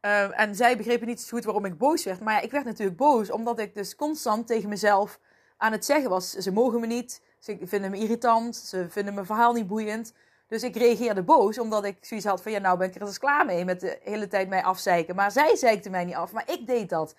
Ehm, 0.00 0.30
en 0.30 0.54
zij 0.54 0.76
begrepen 0.76 1.06
niet 1.06 1.20
zo 1.20 1.36
goed 1.36 1.44
waarom 1.44 1.64
ik 1.64 1.78
boos 1.78 2.04
werd. 2.04 2.20
Maar 2.20 2.34
ja, 2.34 2.40
ik 2.40 2.50
werd 2.50 2.64
natuurlijk 2.64 2.96
boos 2.96 3.30
omdat 3.30 3.58
ik 3.58 3.74
dus 3.74 3.96
constant 3.96 4.46
tegen 4.46 4.68
mezelf 4.68 5.18
aan 5.56 5.72
het 5.72 5.84
zeggen 5.84 6.10
was: 6.10 6.30
ze 6.30 6.52
mogen 6.52 6.80
me 6.80 6.86
niet, 6.86 7.22
ze 7.38 7.58
vinden 7.62 7.90
me 7.90 7.98
irritant, 7.98 8.56
ze 8.56 8.86
vinden 8.88 9.14
mijn 9.14 9.26
verhaal 9.26 9.52
niet 9.52 9.66
boeiend. 9.66 10.12
Dus 10.48 10.62
ik 10.62 10.76
reageerde 10.76 11.22
boos 11.22 11.58
omdat 11.58 11.84
ik 11.84 11.96
zoiets 12.00 12.26
had 12.26 12.42
van 12.42 12.52
ja, 12.52 12.58
nou 12.58 12.78
ben 12.78 12.88
ik 12.88 12.94
er 12.94 13.02
eens 13.02 13.18
klaar 13.18 13.46
mee 13.46 13.64
met 13.64 13.80
de 13.80 13.98
hele 14.02 14.28
tijd 14.28 14.48
mij 14.48 14.62
afzeiken. 14.62 15.14
Maar 15.14 15.30
zij 15.30 15.56
zeikte 15.56 15.90
mij 15.90 16.04
niet 16.04 16.14
af, 16.14 16.32
maar 16.32 16.50
ik 16.50 16.66
deed 16.66 16.88
dat. 16.88 17.14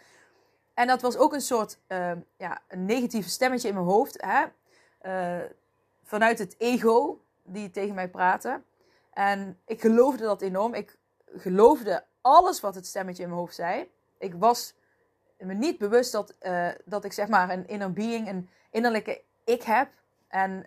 En 0.74 0.88
dat 0.88 1.02
was 1.02 1.18
ook 1.18 1.34
een 1.34 1.42
soort 1.42 1.80
uh, 1.88 2.12
ja, 2.38 2.62
een 2.68 2.86
negatieve 2.86 3.30
stemmetje 3.30 3.68
in 3.68 3.74
mijn 3.74 3.86
hoofd. 3.86 4.26
Hè? 4.26 4.44
Uh, 5.02 5.46
vanuit 6.04 6.40
het 6.40 6.56
ego 6.58 7.22
die 7.48 7.72
tegen 7.72 7.96
mij 7.96 8.10
praatte. 8.10 8.62
En 9.14 9.60
ik 9.66 9.82
geloofde 9.82 10.24
dat 10.24 10.42
enorm. 10.42 10.74
Ik 10.74 10.98
geloofde 11.36 12.04
alles 12.22 12.60
wat 12.60 12.76
het 12.76 12.86
stemmetje 12.86 13.24
in 13.24 13.30
mijn 13.30 13.42
hoofd 13.42 13.56
zei. 13.56 13.90
Ik 14.18 14.34
was 14.34 14.74
me 15.38 15.54
niet 15.54 15.78
bewust 15.78 16.12
dat, 16.12 16.36
uh, 16.42 16.70
dat 16.86 17.06
ik 17.06 17.14
zeg 17.14 17.28
maar 17.28 17.50
een 17.50 17.68
inner 17.68 17.94
being, 17.94 18.28
een 18.28 18.50
innerlijke 18.72 19.22
ik 19.44 19.64
heb. 19.64 19.90
En 20.28 20.64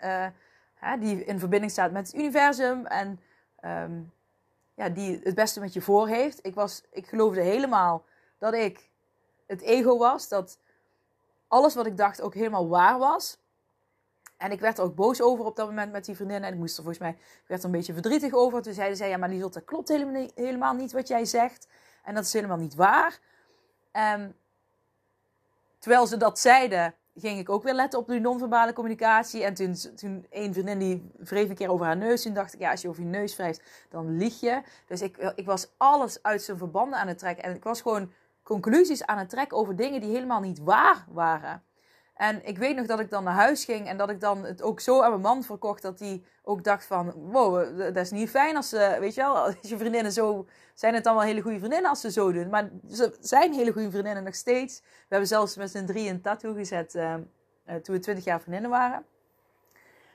hè, 0.75 0.99
die 0.99 1.25
in 1.25 1.39
verbinding 1.39 1.73
staat 1.73 1.93
met 1.93 2.07
het 2.07 2.17
universum. 2.17 2.87
En 2.87 3.21
um, 3.65 4.13
ja, 4.75 4.89
die 4.89 5.21
het 5.23 5.35
beste 5.35 5.61
met 5.61 5.73
je 5.73 5.81
voor 5.81 6.09
heeft. 6.09 6.47
Ik, 6.47 6.55
was, 6.55 6.83
ik 6.91 7.07
geloofde 7.07 7.41
helemaal 7.41 8.05
dat 8.39 8.55
ik 8.55 8.89
het 9.47 9.61
ego 9.61 9.99
was. 9.99 10.29
Dat 10.29 10.59
alles 11.49 11.75
wat 11.75 11.87
ik 11.87 11.97
dacht 11.97 12.21
ook 12.21 12.35
helemaal 12.35 12.69
waar 12.69 12.99
was. 12.99 13.40
En 14.41 14.53
ik 14.53 14.61
werd 14.61 14.79
er 14.79 14.85
ook 14.85 14.95
boos 14.95 15.23
over 15.23 15.45
op 15.45 15.57
dat 15.57 15.67
moment 15.67 15.93
met 15.93 16.05
die 16.05 16.15
vriendin. 16.15 16.45
En 16.45 16.53
ik 16.53 16.59
moest 16.59 16.77
er 16.77 16.83
volgens 16.83 17.03
mij, 17.03 17.17
werd 17.47 17.61
er 17.61 17.67
een 17.67 17.75
beetje 17.75 17.93
verdrietig 17.93 18.33
over. 18.33 18.63
Toen 18.63 18.73
zeiden 18.73 18.97
zij, 18.97 19.09
ja 19.09 19.17
maar 19.17 19.29
Liesel, 19.29 19.51
dat 19.51 19.65
klopt 19.65 19.89
helemaal 20.35 20.75
niet, 20.75 20.93
wat 20.93 21.09
jij 21.09 21.25
zegt. 21.25 21.69
En 22.05 22.15
dat 22.15 22.25
is 22.25 22.33
helemaal 22.33 22.57
niet 22.57 22.75
waar. 22.75 23.19
Um, 23.93 24.35
terwijl 25.79 26.07
ze 26.07 26.17
dat 26.17 26.39
zeiden, 26.39 26.95
ging 27.15 27.39
ik 27.39 27.49
ook 27.49 27.63
weer 27.63 27.75
letten 27.75 27.99
op 27.99 28.09
die 28.09 28.21
non-verbale 28.21 28.73
communicatie. 28.73 29.45
En 29.45 29.55
toen, 29.55 29.75
toen 29.97 30.27
een 30.31 30.53
vriendin 30.53 30.79
die 30.79 31.11
wreef 31.19 31.49
een 31.49 31.55
keer 31.55 31.71
over 31.71 31.87
haar 31.87 31.97
neus. 31.97 32.23
Toen 32.23 32.35
dacht 32.35 32.55
ik, 32.55 32.61
ja, 32.61 32.71
als 32.71 32.83
je 32.83 32.89
over 32.89 33.03
je 33.03 33.09
neus 33.09 33.37
wrijft, 33.37 33.63
dan 33.89 34.17
lieg 34.17 34.41
je. 34.41 34.63
Dus 34.87 35.03
ik, 35.03 35.17
ik 35.35 35.47
was 35.47 35.71
alles 35.77 36.23
uit 36.23 36.43
zijn 36.43 36.59
verbanden 36.59 36.99
aan 36.99 37.09
het 37.09 37.19
trekken. 37.19 37.45
En 37.45 37.55
ik 37.55 37.65
was 37.65 37.81
gewoon 37.81 38.13
conclusies 38.43 39.07
aan 39.07 39.19
het 39.19 39.29
trekken 39.29 39.57
over 39.57 39.77
dingen 39.77 40.01
die 40.01 40.11
helemaal 40.11 40.41
niet 40.41 40.59
waar 40.59 41.05
waren. 41.09 41.63
En 42.21 42.47
ik 42.47 42.59
weet 42.59 42.77
nog 42.77 42.87
dat 42.87 43.01
ik 43.01 43.11
dan 43.11 43.25
naar 43.25 43.35
huis 43.35 43.65
ging 43.65 43.87
en 43.87 43.97
dat 43.97 44.11
ik 44.11 44.21
dan 44.21 44.45
het 44.45 44.63
ook 44.63 44.81
zo 44.81 45.03
aan 45.03 45.11
mijn 45.11 45.23
man 45.23 45.43
verkocht 45.43 45.83
dat 45.83 45.99
hij 45.99 46.23
ook 46.43 46.65
dacht 46.65 46.87
van, 46.87 47.13
wow, 47.13 47.79
dat 47.79 47.97
is 47.97 48.11
niet 48.11 48.31
fijn 48.31 48.57
als 48.57 48.69
ze, 48.69 48.97
weet 49.01 49.15
je 49.15 49.21
wel, 49.21 49.37
als 49.47 49.55
je 49.63 49.79
vriendinnen 49.79 50.13
zo, 50.13 50.47
zijn 50.75 50.95
het 50.95 51.05
dan 51.05 51.15
wel 51.15 51.25
hele 51.25 51.41
goede 51.41 51.59
vriendinnen 51.59 51.91
als 51.91 52.01
ze 52.01 52.11
zo 52.11 52.33
doen. 52.33 52.49
Maar 52.49 52.71
ze 52.91 53.17
zijn 53.21 53.53
hele 53.53 53.73
goede 53.73 53.91
vriendinnen 53.91 54.25
nog 54.25 54.35
steeds. 54.35 54.81
We 54.81 55.07
hebben 55.09 55.29
zelfs 55.29 55.57
met 55.57 55.71
z'n 55.71 55.85
drie 55.85 56.09
een 56.09 56.21
tattoo 56.21 56.55
gezet 56.55 56.95
uh, 56.95 57.15
toen 57.65 57.95
we 57.95 58.01
twintig 58.01 58.25
jaar 58.25 58.41
vriendinnen 58.41 58.71
waren. 58.71 59.05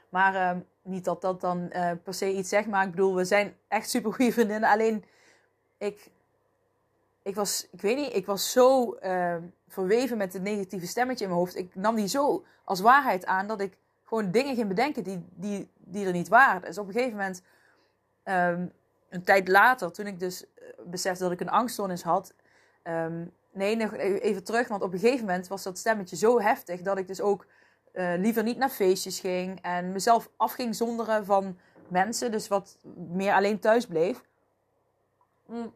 Maar 0.10 0.34
uh, 0.34 0.62
niet 0.82 1.06
dat 1.06 1.22
dat 1.22 1.42
dan 1.42 1.72
per 2.04 2.14
se 2.14 2.34
iets 2.34 2.50
zegt, 2.50 2.68
maar 2.68 2.86
ik 2.86 2.92
bedoel, 2.92 3.16
we 3.16 3.26
zijn 3.26 3.56
echt 3.68 3.90
super 3.90 4.14
goede 4.14 4.32
vriendinnen. 4.32 4.70
Alleen, 4.70 5.04
ik 5.78 6.12
ik 7.26 7.36
was, 7.36 7.68
ik 7.72 7.82
weet 7.82 7.98
niet, 7.98 8.16
ik 8.16 8.26
was 8.26 8.52
zo 8.52 8.98
uh, 9.04 9.36
verweven 9.76 10.18
met 10.18 10.34
het 10.34 10.42
negatieve 10.42 10.88
stemmetje 10.88 11.24
in 11.24 11.30
mijn 11.30 11.42
hoofd. 11.42 11.56
Ik 11.56 11.76
nam 11.76 11.96
die 11.96 12.08
zo 12.08 12.46
als 12.64 12.80
waarheid 12.80 13.26
aan 13.26 13.48
dat 13.48 13.62
ik 13.62 13.78
gewoon 14.04 14.32
dingen 14.32 14.56
ging 14.56 14.68
bedenken 14.68 15.04
die, 15.04 15.26
die, 15.30 15.70
die 15.78 16.06
er 16.06 16.12
niet 16.12 16.28
waren. 16.28 16.62
Dus 16.62 16.78
op 16.78 16.88
een 16.88 16.94
gegeven 16.94 17.18
moment, 17.18 17.42
um, 18.24 18.72
een 19.10 19.24
tijd 19.24 19.48
later, 19.48 19.92
toen 19.92 20.08
ik 20.08 20.20
dus 20.20 20.44
uh, 20.44 20.64
besefte 20.86 21.24
dat 21.24 21.32
ik 21.32 21.40
een 21.40 21.50
angststoornis 21.50 22.04
had. 22.04 22.34
Um, 22.84 23.32
nee, 23.52 23.76
nog 23.76 23.94
e-, 23.94 24.18
even 24.18 24.44
terug, 24.44 24.68
want 24.68 24.82
op 24.82 24.94
een 24.94 25.00
gegeven 25.00 25.26
moment 25.26 25.48
was 25.48 25.64
dat 25.64 25.78
stemmetje 25.78 26.16
zo 26.16 26.42
heftig 26.42 26.82
dat 26.82 26.98
ik 26.98 27.08
dus 27.08 27.22
ook 27.22 27.46
uh, 27.94 28.14
liever 28.18 28.44
niet 28.44 28.58
naar 28.58 28.70
feestjes 28.70 29.20
ging 29.20 29.62
en 29.62 29.92
mezelf 29.92 30.30
af 30.38 30.54
ging 30.54 30.76
zonderen 30.76 31.26
van 31.26 31.58
mensen. 31.88 32.32
Dus 32.32 32.48
wat 32.48 32.78
meer 32.96 33.34
alleen 33.34 33.60
thuis 33.60 33.86
bleef. 33.86 34.22
Mm 35.46 35.74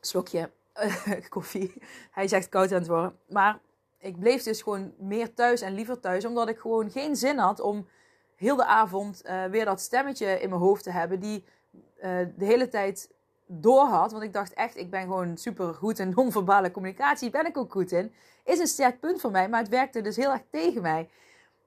slokje 0.00 0.50
koffie. 1.28 1.82
Hij 2.10 2.28
zegt 2.28 2.48
koud 2.48 2.72
aan 2.72 2.78
het 2.78 2.88
worden. 2.88 3.18
Maar 3.28 3.58
ik 3.98 4.18
bleef 4.18 4.42
dus 4.42 4.62
gewoon 4.62 4.94
meer 4.98 5.34
thuis 5.34 5.60
en 5.60 5.74
liever 5.74 6.00
thuis. 6.00 6.24
Omdat 6.24 6.48
ik 6.48 6.58
gewoon 6.58 6.90
geen 6.90 7.16
zin 7.16 7.38
had 7.38 7.60
om 7.60 7.88
heel 8.36 8.56
de 8.56 8.64
avond 8.64 9.22
uh, 9.24 9.44
weer 9.44 9.64
dat 9.64 9.80
stemmetje 9.80 10.40
in 10.40 10.48
mijn 10.48 10.60
hoofd 10.60 10.82
te 10.82 10.90
hebben. 10.90 11.20
Die 11.20 11.44
uh, 11.70 12.18
de 12.36 12.44
hele 12.44 12.68
tijd 12.68 13.10
door 13.46 13.86
had. 13.86 14.12
Want 14.12 14.24
ik 14.24 14.32
dacht 14.32 14.54
echt, 14.54 14.76
ik 14.76 14.90
ben 14.90 15.02
gewoon 15.02 15.36
super 15.36 15.74
goed 15.74 15.98
in 15.98 16.12
non-verbale 16.16 16.70
communicatie. 16.70 17.30
Ben 17.30 17.46
ik 17.46 17.56
ook 17.56 17.72
goed 17.72 17.92
in. 17.92 18.12
Is 18.44 18.58
een 18.58 18.66
sterk 18.66 19.00
punt 19.00 19.20
voor 19.20 19.30
mij. 19.30 19.48
Maar 19.48 19.60
het 19.60 19.68
werkte 19.68 20.00
dus 20.00 20.16
heel 20.16 20.30
erg 20.30 20.42
tegen 20.50 20.82
mij. 20.82 21.08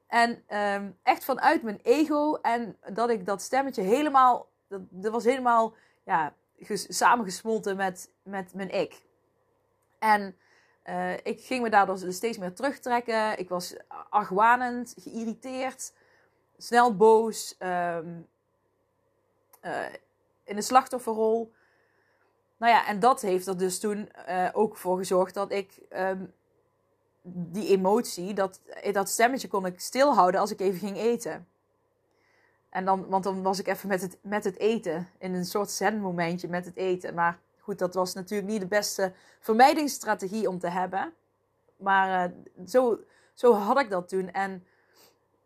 En 0.07 0.43
um, 0.75 0.97
echt 1.03 1.25
vanuit 1.25 1.63
mijn 1.63 1.79
ego. 1.83 2.35
En 2.35 2.77
dat 2.93 3.09
ik 3.09 3.25
dat 3.25 3.41
stemmetje 3.41 3.81
helemaal. 3.81 4.47
Dat, 4.67 4.81
dat 4.89 5.11
was 5.11 5.23
helemaal. 5.23 5.73
Ja, 6.03 6.33
samengesmolten 6.71 7.75
met, 7.75 8.09
met 8.23 8.53
mijn 8.53 8.69
ik. 8.69 9.01
En 9.99 10.35
uh, 10.85 11.13
ik 11.13 11.41
ging 11.41 11.61
me 11.61 11.69
daardoor 11.69 11.99
dus 11.99 12.15
steeds 12.15 12.37
meer 12.37 12.53
terugtrekken. 12.53 13.39
Ik 13.39 13.49
was 13.49 13.75
argwanend, 14.09 14.93
geïrriteerd, 14.97 15.93
snel 16.57 16.95
boos, 16.95 17.55
um, 17.59 18.27
uh, 19.61 19.85
in 20.43 20.55
de 20.55 20.61
slachtofferrol. 20.61 21.53
Nou 22.57 22.73
ja, 22.73 22.87
en 22.87 22.99
dat 22.99 23.21
heeft 23.21 23.47
er 23.47 23.57
dus 23.57 23.79
toen 23.79 24.09
uh, 24.29 24.49
ook 24.53 24.77
voor 24.77 24.97
gezorgd 24.97 25.33
dat 25.33 25.51
ik 25.51 25.81
um, 25.89 26.33
die 27.21 27.67
emotie, 27.67 28.33
dat, 28.33 28.61
dat 28.91 29.09
stemmetje 29.09 29.47
kon 29.47 29.65
ik 29.65 29.79
stilhouden 29.79 30.39
als 30.39 30.51
ik 30.51 30.59
even 30.59 30.79
ging 30.79 30.97
eten. 30.97 31.47
En 32.73 32.85
dan, 32.85 33.07
want 33.07 33.23
dan 33.23 33.41
was 33.41 33.59
ik 33.59 33.67
even 33.67 33.89
met 33.89 34.01
het, 34.01 34.17
met 34.21 34.43
het 34.43 34.57
eten. 34.57 35.07
In 35.17 35.33
een 35.33 35.45
soort 35.45 35.71
zen-momentje 35.71 36.47
met 36.47 36.65
het 36.65 36.75
eten. 36.75 37.13
Maar 37.13 37.39
goed, 37.59 37.79
dat 37.79 37.93
was 37.93 38.13
natuurlijk 38.13 38.49
niet 38.49 38.61
de 38.61 38.67
beste 38.67 39.13
vermijdingsstrategie 39.39 40.49
om 40.49 40.59
te 40.59 40.67
hebben. 40.67 41.13
Maar 41.77 42.29
uh, 42.29 42.67
zo, 42.67 42.99
zo 43.33 43.53
had 43.53 43.79
ik 43.79 43.89
dat 43.89 44.09
toen. 44.09 44.31
En 44.31 44.65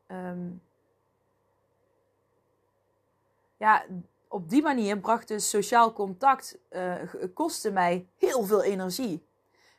um, 0.07 0.61
ja, 3.57 3.85
op 4.27 4.49
die 4.49 4.61
manier 4.61 4.99
bracht 4.99 5.27
dus 5.27 5.49
sociaal 5.49 5.93
contact, 5.93 6.57
uh, 6.69 6.93
kostte 7.33 7.71
mij 7.71 8.07
heel 8.17 8.43
veel 8.43 8.63
energie. 8.63 9.25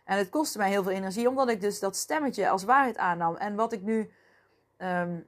En 0.05 0.19
het 0.19 0.29
kostte 0.29 0.59
mij 0.59 0.71
heel 0.71 0.83
veel 0.83 0.93
energie, 0.93 1.29
omdat 1.29 1.49
ik 1.49 1.61
dus 1.61 1.81
dat 1.81 1.97
stemmetje 1.97 2.49
als 2.49 2.65
waarheid 2.65 2.97
aannam. 2.97 3.37
En 3.37 3.55
wat 3.55 3.73
ik 3.73 3.83
nu 3.83 4.11
um, 4.79 5.27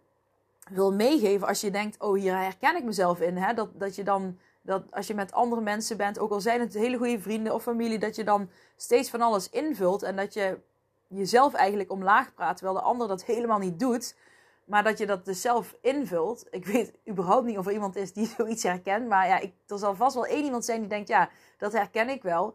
wil 0.71 0.93
meegeven 0.93 1.47
als 1.47 1.61
je 1.61 1.71
denkt, 1.71 2.01
oh 2.01 2.19
hier 2.19 2.37
herken 2.37 2.77
ik 2.77 2.85
mezelf 2.85 3.21
in. 3.21 3.37
Hè? 3.37 3.55
Dat, 3.55 3.69
dat 3.73 3.95
je 3.95 4.03
dan, 4.03 4.39
dat 4.63 4.83
als 4.91 5.07
je 5.07 5.15
met 5.15 5.33
andere 5.33 5.61
mensen 5.61 5.97
bent, 5.97 6.19
ook 6.19 6.31
al 6.31 6.41
zijn 6.41 6.61
het 6.61 6.75
hele 6.75 6.97
goede 6.97 7.21
vrienden 7.21 7.55
of 7.55 7.63
familie, 7.63 7.99
dat 7.99 8.17
je 8.17 8.25
dan 8.25 8.51
steeds 8.77 9.11
van 9.11 9.21
alles 9.21 9.51
invult 9.51 10.03
en 10.03 10.17
dat 10.17 10.35
je 10.35 10.59
jezelf 11.07 11.55
eigenlijk 11.55 11.91
omlaag 11.91 12.35
praat, 12.35 12.57
terwijl 12.57 12.79
de 12.79 12.85
ander 12.85 13.09
dat 13.09 13.25
helemaal 13.25 13.59
niet 13.59 13.79
doet. 13.79 14.17
Maar 14.65 14.85
dat 14.85 14.99
je 14.99 15.07
dat 15.07 15.25
dus 15.25 15.41
zelf 15.41 15.77
invult. 15.81 16.47
Ik 16.51 16.67
weet 16.67 16.93
überhaupt 17.09 17.47
niet 17.47 17.59
of 17.59 17.67
er 17.67 17.73
iemand 17.73 17.97
is 17.97 18.13
die 18.13 18.27
zoiets 18.37 18.63
herkent. 18.63 19.09
Maar 19.09 19.27
ja, 19.27 19.39
ik, 19.39 19.55
er 19.67 19.79
zal 19.79 19.95
vast 19.95 20.15
wel 20.15 20.27
één 20.27 20.45
iemand 20.45 20.65
zijn 20.65 20.81
die 20.81 20.89
denkt, 20.89 21.09
ja, 21.09 21.31
dat 21.59 21.73
herken 21.73 22.09
ik 22.09 22.23
wel. 22.23 22.55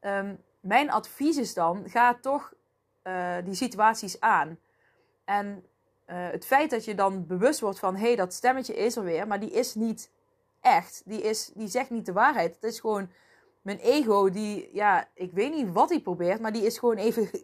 Um, 0.00 0.42
mijn 0.60 0.90
advies 0.90 1.36
is 1.36 1.54
dan, 1.54 1.82
ga 1.86 2.14
toch 2.14 2.52
uh, 3.04 3.36
die 3.44 3.54
situaties 3.54 4.20
aan. 4.20 4.58
En 5.24 5.64
het 6.14 6.46
feit 6.46 6.70
dat 6.70 6.84
je 6.84 6.94
dan 6.94 7.26
bewust 7.26 7.60
wordt 7.60 7.78
van 7.78 7.96
hé, 7.96 8.06
hey, 8.06 8.16
dat 8.16 8.32
stemmetje 8.32 8.74
is 8.74 8.96
er 8.96 9.04
weer, 9.04 9.26
maar 9.26 9.40
die 9.40 9.50
is 9.50 9.74
niet 9.74 10.10
echt. 10.60 11.02
Die, 11.04 11.22
is, 11.22 11.50
die 11.54 11.68
zegt 11.68 11.90
niet 11.90 12.06
de 12.06 12.12
waarheid. 12.12 12.54
Het 12.54 12.72
is 12.72 12.80
gewoon 12.80 13.10
mijn 13.62 13.78
ego 13.78 14.30
die, 14.30 14.70
ja, 14.72 15.08
ik 15.14 15.32
weet 15.32 15.54
niet 15.54 15.72
wat 15.72 15.88
hij 15.88 16.00
probeert, 16.00 16.40
maar 16.40 16.52
die 16.52 16.66
is 16.66 16.78
gewoon 16.78 16.96
even. 16.96 17.30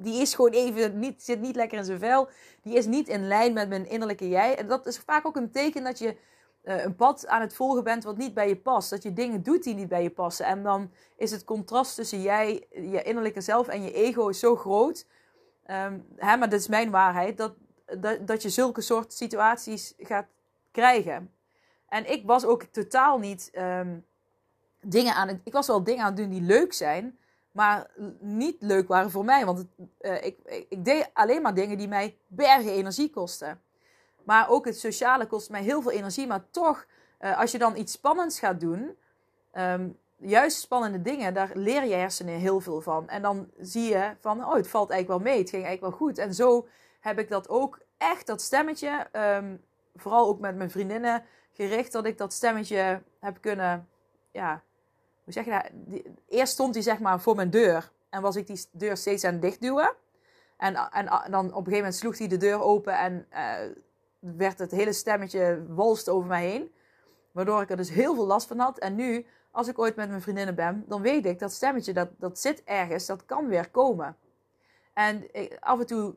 Die 0.00 0.20
is 0.20 0.34
gewoon 0.34 0.50
even 0.50 0.98
niet, 0.98 1.22
zit 1.22 1.40
niet 1.40 1.56
lekker 1.56 1.78
in 1.78 1.84
zijn 1.84 1.98
vel. 1.98 2.28
Die 2.62 2.76
is 2.76 2.86
niet 2.86 3.08
in 3.08 3.26
lijn 3.26 3.52
met 3.52 3.68
mijn 3.68 3.88
innerlijke 3.88 4.28
jij. 4.28 4.56
En 4.56 4.68
dat 4.68 4.86
is 4.86 4.98
vaak 4.98 5.26
ook 5.26 5.36
een 5.36 5.50
teken 5.50 5.84
dat 5.84 5.98
je 5.98 6.16
uh, 6.64 6.84
een 6.84 6.96
pad 6.96 7.26
aan 7.26 7.40
het 7.40 7.54
volgen 7.54 7.84
bent 7.84 8.04
wat 8.04 8.16
niet 8.16 8.34
bij 8.34 8.48
je 8.48 8.56
past. 8.56 8.90
Dat 8.90 9.02
je 9.02 9.12
dingen 9.12 9.42
doet 9.42 9.62
die 9.62 9.74
niet 9.74 9.88
bij 9.88 10.02
je 10.02 10.10
passen. 10.10 10.46
En 10.46 10.62
dan 10.62 10.90
is 11.16 11.30
het 11.30 11.44
contrast 11.44 11.94
tussen 11.94 12.22
jij, 12.22 12.66
je 12.70 13.02
innerlijke 13.02 13.40
zelf 13.40 13.68
en 13.68 13.82
je 13.82 13.92
ego 13.92 14.32
zo 14.32 14.56
groot 14.56 15.06
Um, 15.70 16.06
hè, 16.16 16.36
maar 16.36 16.48
dat 16.48 16.60
is 16.60 16.68
mijn 16.68 16.90
waarheid, 16.90 17.36
dat, 17.36 17.54
dat, 17.98 18.26
dat 18.26 18.42
je 18.42 18.48
zulke 18.48 18.80
soort 18.80 19.12
situaties 19.12 19.94
gaat 19.98 20.26
krijgen. 20.70 21.32
En 21.88 22.10
ik 22.10 22.26
was 22.26 22.44
ook 22.44 22.62
totaal 22.62 23.18
niet 23.18 23.50
um, 23.54 24.06
dingen 24.80 25.14
aan 25.14 25.28
het. 25.28 25.40
Ik 25.44 25.52
was 25.52 25.66
wel 25.66 25.84
dingen 25.84 26.02
aan 26.02 26.08
het 26.08 26.16
doen 26.16 26.30
die 26.30 26.42
leuk 26.42 26.72
zijn, 26.72 27.18
maar 27.52 27.90
niet 28.20 28.56
leuk 28.58 28.88
waren 28.88 29.10
voor 29.10 29.24
mij. 29.24 29.44
Want 29.44 29.66
uh, 30.00 30.24
ik, 30.24 30.38
ik, 30.68 30.84
deed 30.84 31.10
alleen 31.12 31.42
maar 31.42 31.54
dingen 31.54 31.78
die 31.78 31.88
mij 31.88 32.16
bergen 32.26 32.72
energie 32.72 33.10
kosten. 33.10 33.60
Maar 34.24 34.48
ook 34.48 34.64
het 34.64 34.78
sociale 34.78 35.26
kost 35.26 35.50
mij 35.50 35.62
heel 35.62 35.82
veel 35.82 35.90
energie. 35.90 36.26
Maar 36.26 36.50
toch, 36.50 36.86
uh, 37.20 37.38
als 37.38 37.50
je 37.52 37.58
dan 37.58 37.76
iets 37.76 37.92
spannends 37.92 38.38
gaat 38.38 38.60
doen, 38.60 38.96
um, 39.52 39.98
juist 40.18 40.60
spannende 40.60 41.02
dingen, 41.02 41.34
daar 41.34 41.50
leer 41.54 41.84
je 41.84 41.94
hersenen 41.94 42.34
heel 42.34 42.60
veel 42.60 42.80
van. 42.80 43.08
En 43.08 43.22
dan 43.22 43.50
zie 43.58 43.88
je 43.88 44.14
van, 44.20 44.44
oh, 44.44 44.54
het 44.54 44.68
valt 44.68 44.90
eigenlijk 44.90 45.22
wel 45.22 45.32
mee. 45.32 45.40
Het 45.40 45.50
ging 45.50 45.64
eigenlijk 45.64 45.98
wel 45.98 46.08
goed. 46.08 46.18
En 46.18 46.34
zo 46.34 46.68
heb 47.00 47.18
ik 47.18 47.28
dat 47.28 47.48
ook 47.48 47.78
echt, 47.98 48.26
dat 48.26 48.42
stemmetje, 48.42 49.06
ehm, 49.12 49.56
vooral 49.94 50.28
ook 50.28 50.40
met 50.40 50.56
mijn 50.56 50.70
vriendinnen 50.70 51.24
gericht, 51.52 51.92
dat 51.92 52.04
ik 52.04 52.18
dat 52.18 52.32
stemmetje 52.32 53.02
heb 53.20 53.40
kunnen, 53.40 53.88
ja, 54.30 54.62
hoe 55.24 55.32
zeg 55.32 55.44
je 55.44 55.50
dat? 55.50 56.00
eerst 56.28 56.52
stond 56.52 56.74
hij 56.74 56.82
zeg 56.82 56.98
maar 56.98 57.20
voor 57.20 57.36
mijn 57.36 57.50
deur. 57.50 57.90
En 58.10 58.22
was 58.22 58.36
ik 58.36 58.46
die 58.46 58.64
deur 58.72 58.96
steeds 58.96 59.24
aan 59.24 59.32
het 59.32 59.42
dichtduwen. 59.42 59.94
En, 60.56 60.76
en, 60.90 61.06
dan 61.06 61.24
op 61.24 61.30
een 61.36 61.52
gegeven 61.54 61.74
moment 61.74 61.94
sloeg 61.94 62.18
hij 62.18 62.28
de 62.28 62.36
deur 62.36 62.62
open 62.62 62.98
en 62.98 63.26
uh, 63.32 63.54
werd 64.18 64.58
het 64.58 64.70
hele 64.70 64.92
stemmetje 64.92 65.64
walst 65.68 66.08
over 66.08 66.28
mij 66.28 66.46
heen. 66.46 66.72
Waardoor 67.32 67.62
ik 67.62 67.70
er 67.70 67.76
dus 67.76 67.90
heel 67.90 68.14
veel 68.14 68.26
last 68.26 68.48
van 68.48 68.58
had. 68.58 68.78
En 68.78 68.94
nu, 68.94 69.26
als 69.50 69.68
ik 69.68 69.78
ooit 69.78 69.96
met 69.96 70.08
mijn 70.08 70.22
vriendinnen 70.22 70.54
ben, 70.54 70.84
dan 70.88 71.02
weet 71.02 71.26
ik 71.26 71.38
dat 71.38 71.52
stemmetje, 71.52 71.92
dat, 71.92 72.08
dat 72.16 72.38
zit 72.38 72.64
ergens, 72.64 73.06
dat 73.06 73.24
kan 73.24 73.46
weer 73.46 73.70
komen. 73.70 74.16
En 74.92 75.26
af 75.60 75.80
en 75.80 75.86
toe 75.86 76.14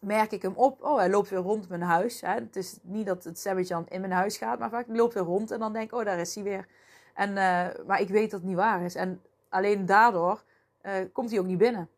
merk 0.00 0.32
ik 0.32 0.42
hem 0.42 0.54
op. 0.56 0.82
Oh, 0.82 0.96
hij 0.96 1.10
loopt 1.10 1.28
weer 1.28 1.38
rond 1.38 1.68
mijn 1.68 1.82
huis. 1.82 2.20
Hè. 2.20 2.34
Het 2.34 2.56
is 2.56 2.78
niet 2.82 3.06
dat 3.06 3.24
het 3.24 3.38
stemmetje 3.38 3.74
dan 3.74 3.86
in 3.88 4.00
mijn 4.00 4.12
huis 4.12 4.36
gaat, 4.36 4.58
maar 4.58 4.70
vaak 4.70 4.86
loopt 4.88 5.14
weer 5.14 5.22
rond 5.22 5.50
en 5.50 5.58
dan 5.58 5.72
denk 5.72 5.92
ik, 5.92 5.98
oh, 5.98 6.04
daar 6.04 6.18
is 6.18 6.34
hij 6.34 6.44
weer. 6.44 6.66
En, 7.14 7.28
uh, 7.28 7.66
maar 7.86 8.00
ik 8.00 8.08
weet 8.08 8.30
dat 8.30 8.40
het 8.40 8.48
niet 8.48 8.58
waar 8.58 8.82
is. 8.82 8.94
En 8.94 9.22
alleen 9.48 9.86
daardoor 9.86 10.42
uh, 10.82 10.92
komt 11.12 11.30
hij 11.30 11.38
ook 11.38 11.46
niet 11.46 11.58
binnen. 11.58 11.88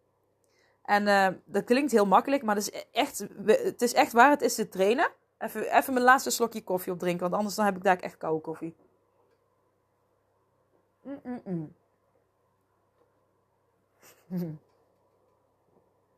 En 0.84 1.06
uh, 1.06 1.28
dat 1.44 1.64
klinkt 1.64 1.92
heel 1.92 2.06
makkelijk, 2.06 2.42
maar 2.42 2.56
het 2.56 2.72
is 2.72 2.84
echt, 2.92 3.26
het 3.46 3.82
is 3.82 3.94
echt 3.94 4.12
waar. 4.12 4.30
Het 4.30 4.42
is 4.42 4.54
te 4.54 4.68
trainen. 4.68 5.08
Even, 5.38 5.76
even 5.76 5.92
mijn 5.92 6.04
laatste 6.04 6.30
slokje 6.30 6.62
koffie 6.62 6.92
opdrinken, 6.92 7.20
want 7.20 7.34
anders 7.34 7.54
dan 7.54 7.64
heb 7.64 7.76
ik 7.76 7.82
daar 7.82 7.98
echt 7.98 8.16
koude 8.16 8.40
koffie. 8.40 8.76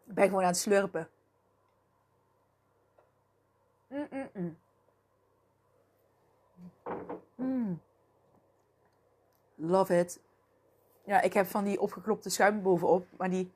Ik 0.04 0.14
ben 0.14 0.26
gewoon 0.28 0.42
aan 0.42 0.48
het 0.48 0.56
slurpen. 0.56 1.08
Love 9.54 9.98
it. 9.98 10.20
Ja, 11.04 11.20
ik 11.20 11.32
heb 11.32 11.46
van 11.46 11.64
die 11.64 11.80
opgeklopte 11.80 12.30
schuim 12.30 12.62
bovenop, 12.62 13.06
maar 13.16 13.30
die, 13.30 13.52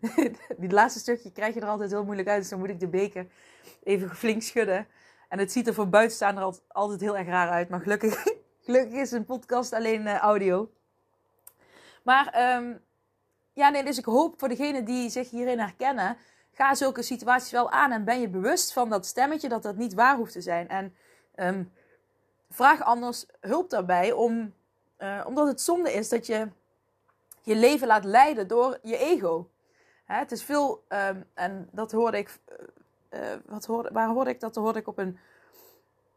die 0.58 0.70
laatste 0.70 1.00
stukje 1.00 1.32
krijg 1.32 1.54
je 1.54 1.60
er 1.60 1.68
altijd 1.68 1.90
heel 1.90 2.04
moeilijk 2.04 2.28
uit. 2.28 2.40
Dus 2.40 2.50
dan 2.50 2.58
moet 2.58 2.68
ik 2.68 2.80
de 2.80 2.88
beker 2.88 3.26
even 3.82 4.10
flink 4.16 4.42
schudden. 4.42 4.86
En 5.28 5.38
het 5.38 5.52
ziet 5.52 5.66
er 5.66 5.74
voor 5.74 5.88
buitenstaander 5.88 6.60
altijd 6.68 7.00
heel 7.00 7.16
erg 7.16 7.26
raar 7.26 7.50
uit. 7.50 7.68
Maar 7.68 7.80
gelukkig, 7.80 8.24
gelukkig 8.66 9.00
is 9.00 9.12
een 9.12 9.24
podcast 9.24 9.72
alleen 9.72 10.02
uh, 10.02 10.16
audio. 10.16 10.70
Maar 12.02 12.54
um, 12.56 12.80
ja, 13.52 13.68
nee, 13.68 13.84
dus 13.84 13.98
ik 13.98 14.04
hoop 14.04 14.38
voor 14.38 14.48
degenen 14.48 14.84
die 14.84 15.10
zich 15.10 15.30
hierin 15.30 15.58
herkennen. 15.58 16.16
Ga 16.52 16.74
zulke 16.74 17.02
situaties 17.02 17.50
wel 17.50 17.70
aan 17.70 17.92
en 17.92 18.04
ben 18.04 18.20
je 18.20 18.28
bewust 18.28 18.72
van 18.72 18.90
dat 18.90 19.06
stemmetje 19.06 19.48
dat 19.48 19.62
dat 19.62 19.76
niet 19.76 19.94
waar 19.94 20.16
hoeft 20.16 20.32
te 20.32 20.40
zijn. 20.40 20.68
En 20.68 20.94
um, 21.36 21.72
vraag 22.50 22.82
anders 22.82 23.26
hulp 23.40 23.70
daarbij, 23.70 24.12
om, 24.12 24.54
uh, 24.98 25.24
omdat 25.26 25.46
het 25.46 25.60
zonde 25.60 25.92
is 25.92 26.08
dat 26.08 26.26
je 26.26 26.48
je 27.42 27.56
leven 27.56 27.86
laat 27.86 28.04
leiden 28.04 28.48
door 28.48 28.78
je 28.82 28.96
ego. 28.96 29.48
Hè, 30.04 30.18
het 30.18 30.32
is 30.32 30.44
veel, 30.44 30.84
um, 30.88 31.24
en 31.34 31.68
dat 31.72 31.92
hoorde 31.92 32.18
ik 32.18 32.38
uh, 33.10 33.20
wat 33.46 33.66
waar 33.66 34.08
hoorde 34.08 34.30
ik 34.30 34.40
dat? 34.40 34.54
Dat 34.54 34.64
hoorde 34.64 34.78
ik 34.78 34.88
op 34.88 34.98
een, 34.98 35.18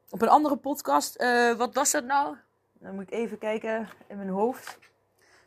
op 0.09 0.21
een 0.21 0.29
andere 0.29 0.55
podcast. 0.55 1.21
Uh, 1.21 1.53
wat 1.53 1.73
was 1.73 1.91
dat 1.91 2.03
nou? 2.03 2.35
Dan 2.73 2.95
moet 2.95 3.03
ik 3.03 3.11
even 3.11 3.37
kijken 3.37 3.89
in 4.07 4.17
mijn 4.17 4.29
hoofd. 4.29 4.77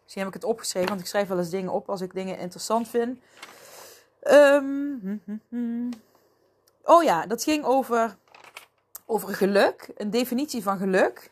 Misschien 0.02 0.23
heb 0.23 0.35
ik 0.35 0.40
het 0.42 0.50
opgeschreven, 0.50 0.88
want 0.88 1.00
ik 1.00 1.07
schrijf 1.07 1.28
wel 1.28 1.38
eens 1.38 1.50
dingen 1.50 1.73
op 1.73 1.91
als 1.91 2.00
ik 2.00 2.15
dingen 2.15 2.39
interessant 2.39 2.89
vind. 2.89 3.19
Um, 4.30 5.23
oh 6.82 7.02
ja, 7.02 7.26
dat 7.26 7.43
ging 7.43 7.65
over, 7.65 8.17
over 9.06 9.34
geluk. 9.34 9.91
Een 9.97 10.10
definitie 10.10 10.63
van 10.63 10.78
geluk. 10.78 11.30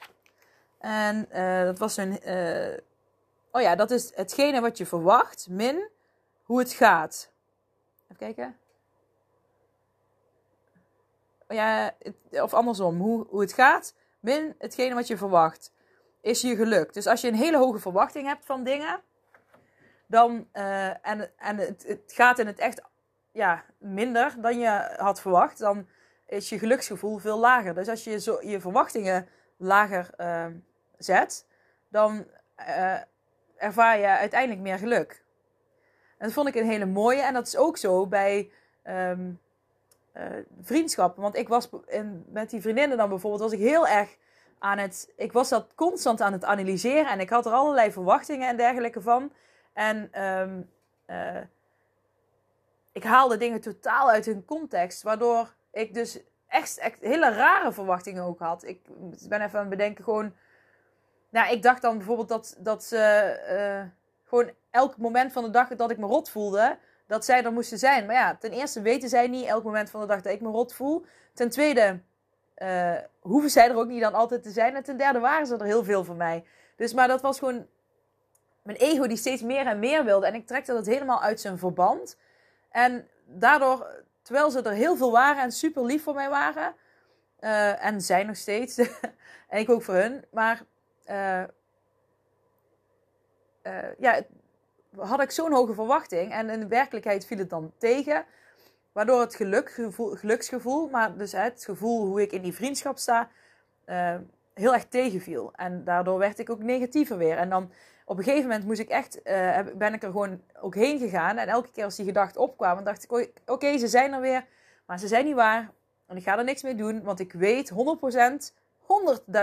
En 0.79 1.29
uh, 1.33 1.63
dat 1.63 1.79
was 1.79 1.97
een. 1.97 2.29
Uh, 2.29 2.77
oh 3.51 3.63
ja, 3.63 3.75
dat 3.75 3.91
is 3.91 4.13
hetgene 4.15 4.61
wat 4.61 4.79
je 4.79 4.87
verwacht, 4.87 5.47
min 5.51 5.89
hoe 6.43 6.59
het 6.59 6.73
gaat. 6.73 7.31
Even 8.05 8.17
kijken 8.17 8.57
ja, 11.53 11.95
of 12.31 12.55
andersom, 12.55 12.99
hoe, 12.99 13.27
hoe 13.29 13.41
het 13.41 13.53
gaat, 13.53 13.95
min 14.21 14.55
hetgene 14.59 14.95
wat 14.95 15.07
je 15.07 15.17
verwacht, 15.17 15.73
is 16.21 16.41
je 16.41 16.57
geluk. 16.57 16.93
Dus 16.93 17.07
als 17.07 17.21
je 17.21 17.29
een 17.29 17.35
hele 17.35 17.57
hoge 17.57 17.79
verwachting 17.79 18.27
hebt 18.27 18.45
van 18.45 18.65
dingen, 18.65 19.01
dan, 20.07 20.49
uh, 20.53 21.07
en, 21.07 21.31
en 21.39 21.57
het, 21.57 21.85
het, 21.87 22.13
gaat 22.13 22.39
in 22.39 22.47
het 22.47 22.59
echt 22.59 22.83
ja, 23.33 23.65
minder 23.79 24.35
dan 24.41 24.59
je 24.59 24.95
had 24.97 25.21
verwacht, 25.21 25.59
dan 25.59 25.89
is 26.27 26.49
je 26.49 26.59
geluksgevoel 26.59 27.19
veel 27.19 27.39
lager. 27.39 27.75
Dus 27.75 27.89
als 27.89 28.05
je 28.05 28.21
zo, 28.21 28.39
je 28.41 28.61
verwachtingen 28.61 29.29
lager 29.57 30.11
uh, 30.19 30.47
zet, 30.99 31.47
dan 31.89 32.27
uh, 32.59 33.01
ervaar 33.57 33.99
je 33.99 34.07
uiteindelijk 34.07 34.61
meer 34.61 34.79
geluk. 34.79 35.25
En 36.19 36.27
dat 36.27 36.33
vond 36.33 36.49
ik 36.49 36.55
een 36.55 36.69
hele 36.71 36.87
mooie. 36.87 37.23
En 37.23 37.35
dat 37.35 37.47
is 37.47 37.57
ook 37.57 37.77
zo 37.77 38.07
bij 38.07 38.51
um, 38.85 39.41
uh, 40.21 40.27
vriendschappen. 40.63 41.23
Want 41.23 41.37
ik 41.37 41.49
was 41.49 41.69
met 42.27 42.51
die 42.51 42.61
vriendinnen 42.61 42.97
dan 42.97 43.09
bijvoorbeeld, 43.09 43.43
was 43.43 43.53
ik 43.53 43.59
heel 43.59 43.87
erg 43.87 44.17
aan 44.59 44.79
het. 44.79 45.13
Ik 45.17 45.33
was 45.33 45.49
dat 45.49 45.75
constant 45.75 46.21
aan 46.21 46.33
het 46.33 46.45
analyseren 46.45 47.11
en 47.11 47.21
ik 47.21 47.31
had 47.31 47.47
er 47.47 47.53
allerlei 47.53 47.93
verwachtingen 47.93 48.49
en 48.49 48.57
dergelijke 48.57 49.01
van. 49.01 49.33
En 49.73 50.23
um, 50.25 50.71
uh, 51.07 51.41
ik 52.93 53.05
haalde 53.05 53.37
dingen 53.37 53.61
totaal 53.61 54.11
uit 54.11 54.27
hun 54.27 54.45
context, 54.45 55.03
waardoor 55.03 55.55
ik 55.73 55.95
dus 55.95 56.21
echt, 56.47 56.79
hele 57.01 57.33
rare 57.33 57.73
verwachtingen 57.73 58.23
ook 58.23 58.39
had. 58.39 58.65
Ik 58.65 58.81
ben 59.29 59.41
even 59.41 59.59
aan 59.59 59.67
het 59.67 59.77
bedenken, 59.77 60.05
gewoon. 60.05 60.35
Nou, 61.31 61.53
ik 61.53 61.63
dacht 61.63 61.83
dan 61.83 61.97
bijvoorbeeld 61.97 62.29
dat, 62.29 62.57
dat 62.59 62.85
ze 62.85 62.97
uh, 63.83 63.91
gewoon 64.25 64.51
elk 64.71 64.97
moment 64.97 65.33
van 65.33 65.45
de 65.45 65.51
dag 65.51 65.69
dat 65.69 65.91
ik 65.91 65.99
me 65.99 66.07
rot 66.07 66.31
voelde, 66.31 66.79
dat 67.11 67.25
zij 67.25 67.45
er 67.45 67.53
moesten 67.53 67.79
zijn. 67.79 68.07
Maar 68.07 68.15
ja, 68.15 68.37
ten 68.37 68.51
eerste 68.51 68.83
weten 68.83 69.09
zij 69.09 69.29
niet 69.29 69.47
elk 69.47 69.65
moment 69.65 69.91
van 69.91 70.01
de 70.01 70.07
dag 70.07 70.21
dat 70.21 70.33
ik 70.33 70.41
me 70.41 70.49
rot 70.49 70.75
voel. 70.75 71.05
Ten 71.35 71.51
tweede 71.51 72.01
uh, 72.57 72.97
hoeven 73.21 73.51
zij 73.51 73.69
er 73.69 73.77
ook 73.77 73.87
niet 73.87 74.01
dan 74.01 74.15
altijd 74.15 74.43
te 74.43 74.51
zijn. 74.51 74.77
En 74.77 74.83
ten 74.83 74.97
derde 74.97 75.19
waren 75.19 75.47
ze 75.47 75.57
er 75.57 75.65
heel 75.65 75.85
veel 75.85 76.05
van 76.05 76.17
mij. 76.17 76.45
Dus 76.77 76.93
maar 76.93 77.09
dat 77.09 77.21
was 77.21 77.39
gewoon 77.39 77.67
mijn 78.63 78.77
ego 78.77 79.07
die 79.07 79.17
steeds 79.17 79.43
meer 79.43 79.67
en 79.67 79.79
meer 79.79 80.05
wilde. 80.05 80.27
En 80.27 80.35
ik 80.35 80.47
trekte 80.47 80.73
dat 80.73 80.87
helemaal 80.87 81.23
uit 81.23 81.41
zijn 81.41 81.59
verband. 81.59 82.17
En 82.71 83.09
daardoor, 83.25 84.05
terwijl 84.23 84.51
ze 84.51 84.63
er 84.63 84.73
heel 84.73 84.97
veel 84.97 85.11
waren 85.11 85.43
en 85.43 85.53
super 85.53 85.85
lief 85.85 86.03
voor 86.03 86.15
mij 86.15 86.31
waren. 86.31 86.75
Uh, 87.41 87.85
en 87.85 88.01
zijn 88.01 88.27
nog 88.27 88.37
steeds. 88.37 88.79
en 89.49 89.59
ik 89.59 89.71
ook 89.71 89.83
voor 89.83 89.95
hun. 89.95 90.25
Maar 90.31 90.63
uh, 91.07 91.43
ja, 93.99 94.23
had 94.97 95.23
ik 95.23 95.31
zo'n 95.31 95.53
hoge 95.53 95.75
verwachting. 95.75 96.33
En 96.33 96.51
in 96.51 96.61
de 96.61 96.67
werkelijkheid 96.67 97.27
viel 97.27 97.39
het 97.39 97.51
dan 97.51 97.73
tegen. 97.79 98.25
Waardoor 98.93 99.21
het 99.21 99.35
gelukgevoel, 99.35 100.15
geluksgevoel, 100.15 100.89
maar 100.89 101.17
dus 101.17 101.33
het 101.33 101.65
gevoel 101.65 102.07
hoe 102.07 102.23
ik 102.23 102.33
in 102.33 102.43
die 102.43 102.55
vriendschap 102.55 102.99
sta, 102.99 103.29
uh, 103.87 104.15
heel 104.55 104.75
erg 104.75 104.85
tegenviel. 104.85 105.53
En 105.55 105.85
daardoor 105.85 106.19
werd 106.19 106.39
ik 106.39 106.51
ook 106.51 106.63
negatiever 106.63 107.19
weer. 107.19 107.37
En 107.37 107.51
dan 107.51 107.73
op 108.05 108.19
een 108.19 108.25
gegeven 108.25 108.49
moment 108.49 108.67
moest 108.67 108.81
ik 108.81 108.89
echt, 108.89 109.21
uh, 109.25 109.59
ben 109.75 109.95
ik 109.95 110.03
er 110.03 110.11
gewoon 110.11 110.43
ook 110.61 110.75
heen 110.75 110.99
gegaan. 110.99 111.37
En 111.37 111.49
elke 111.49 111.71
keer 111.71 111.85
als 111.85 111.97
die 111.97 112.05
gedachte 112.05 112.39
opkwam, 112.39 112.85
dacht 112.85 113.05
ik, 113.05 113.31
oké, 113.47 113.79
ze 113.79 113.89
zijn 113.89 114.13
er 114.13 114.21
weer. 114.21 114.45
Maar 114.87 114.99
ze 114.99 115.09
zijn 115.09 115.25
niet 115.25 115.35
waar. 115.35 115.71
En 116.07 116.17
ik 116.17 116.23
ga 116.23 116.39
er 116.39 116.45
niks 116.45 116.63
mee 116.63 116.75
doen, 116.75 117.03
want 117.03 117.21
ik 117.21 117.33
weet 117.33 117.73
100%, 117.73 117.75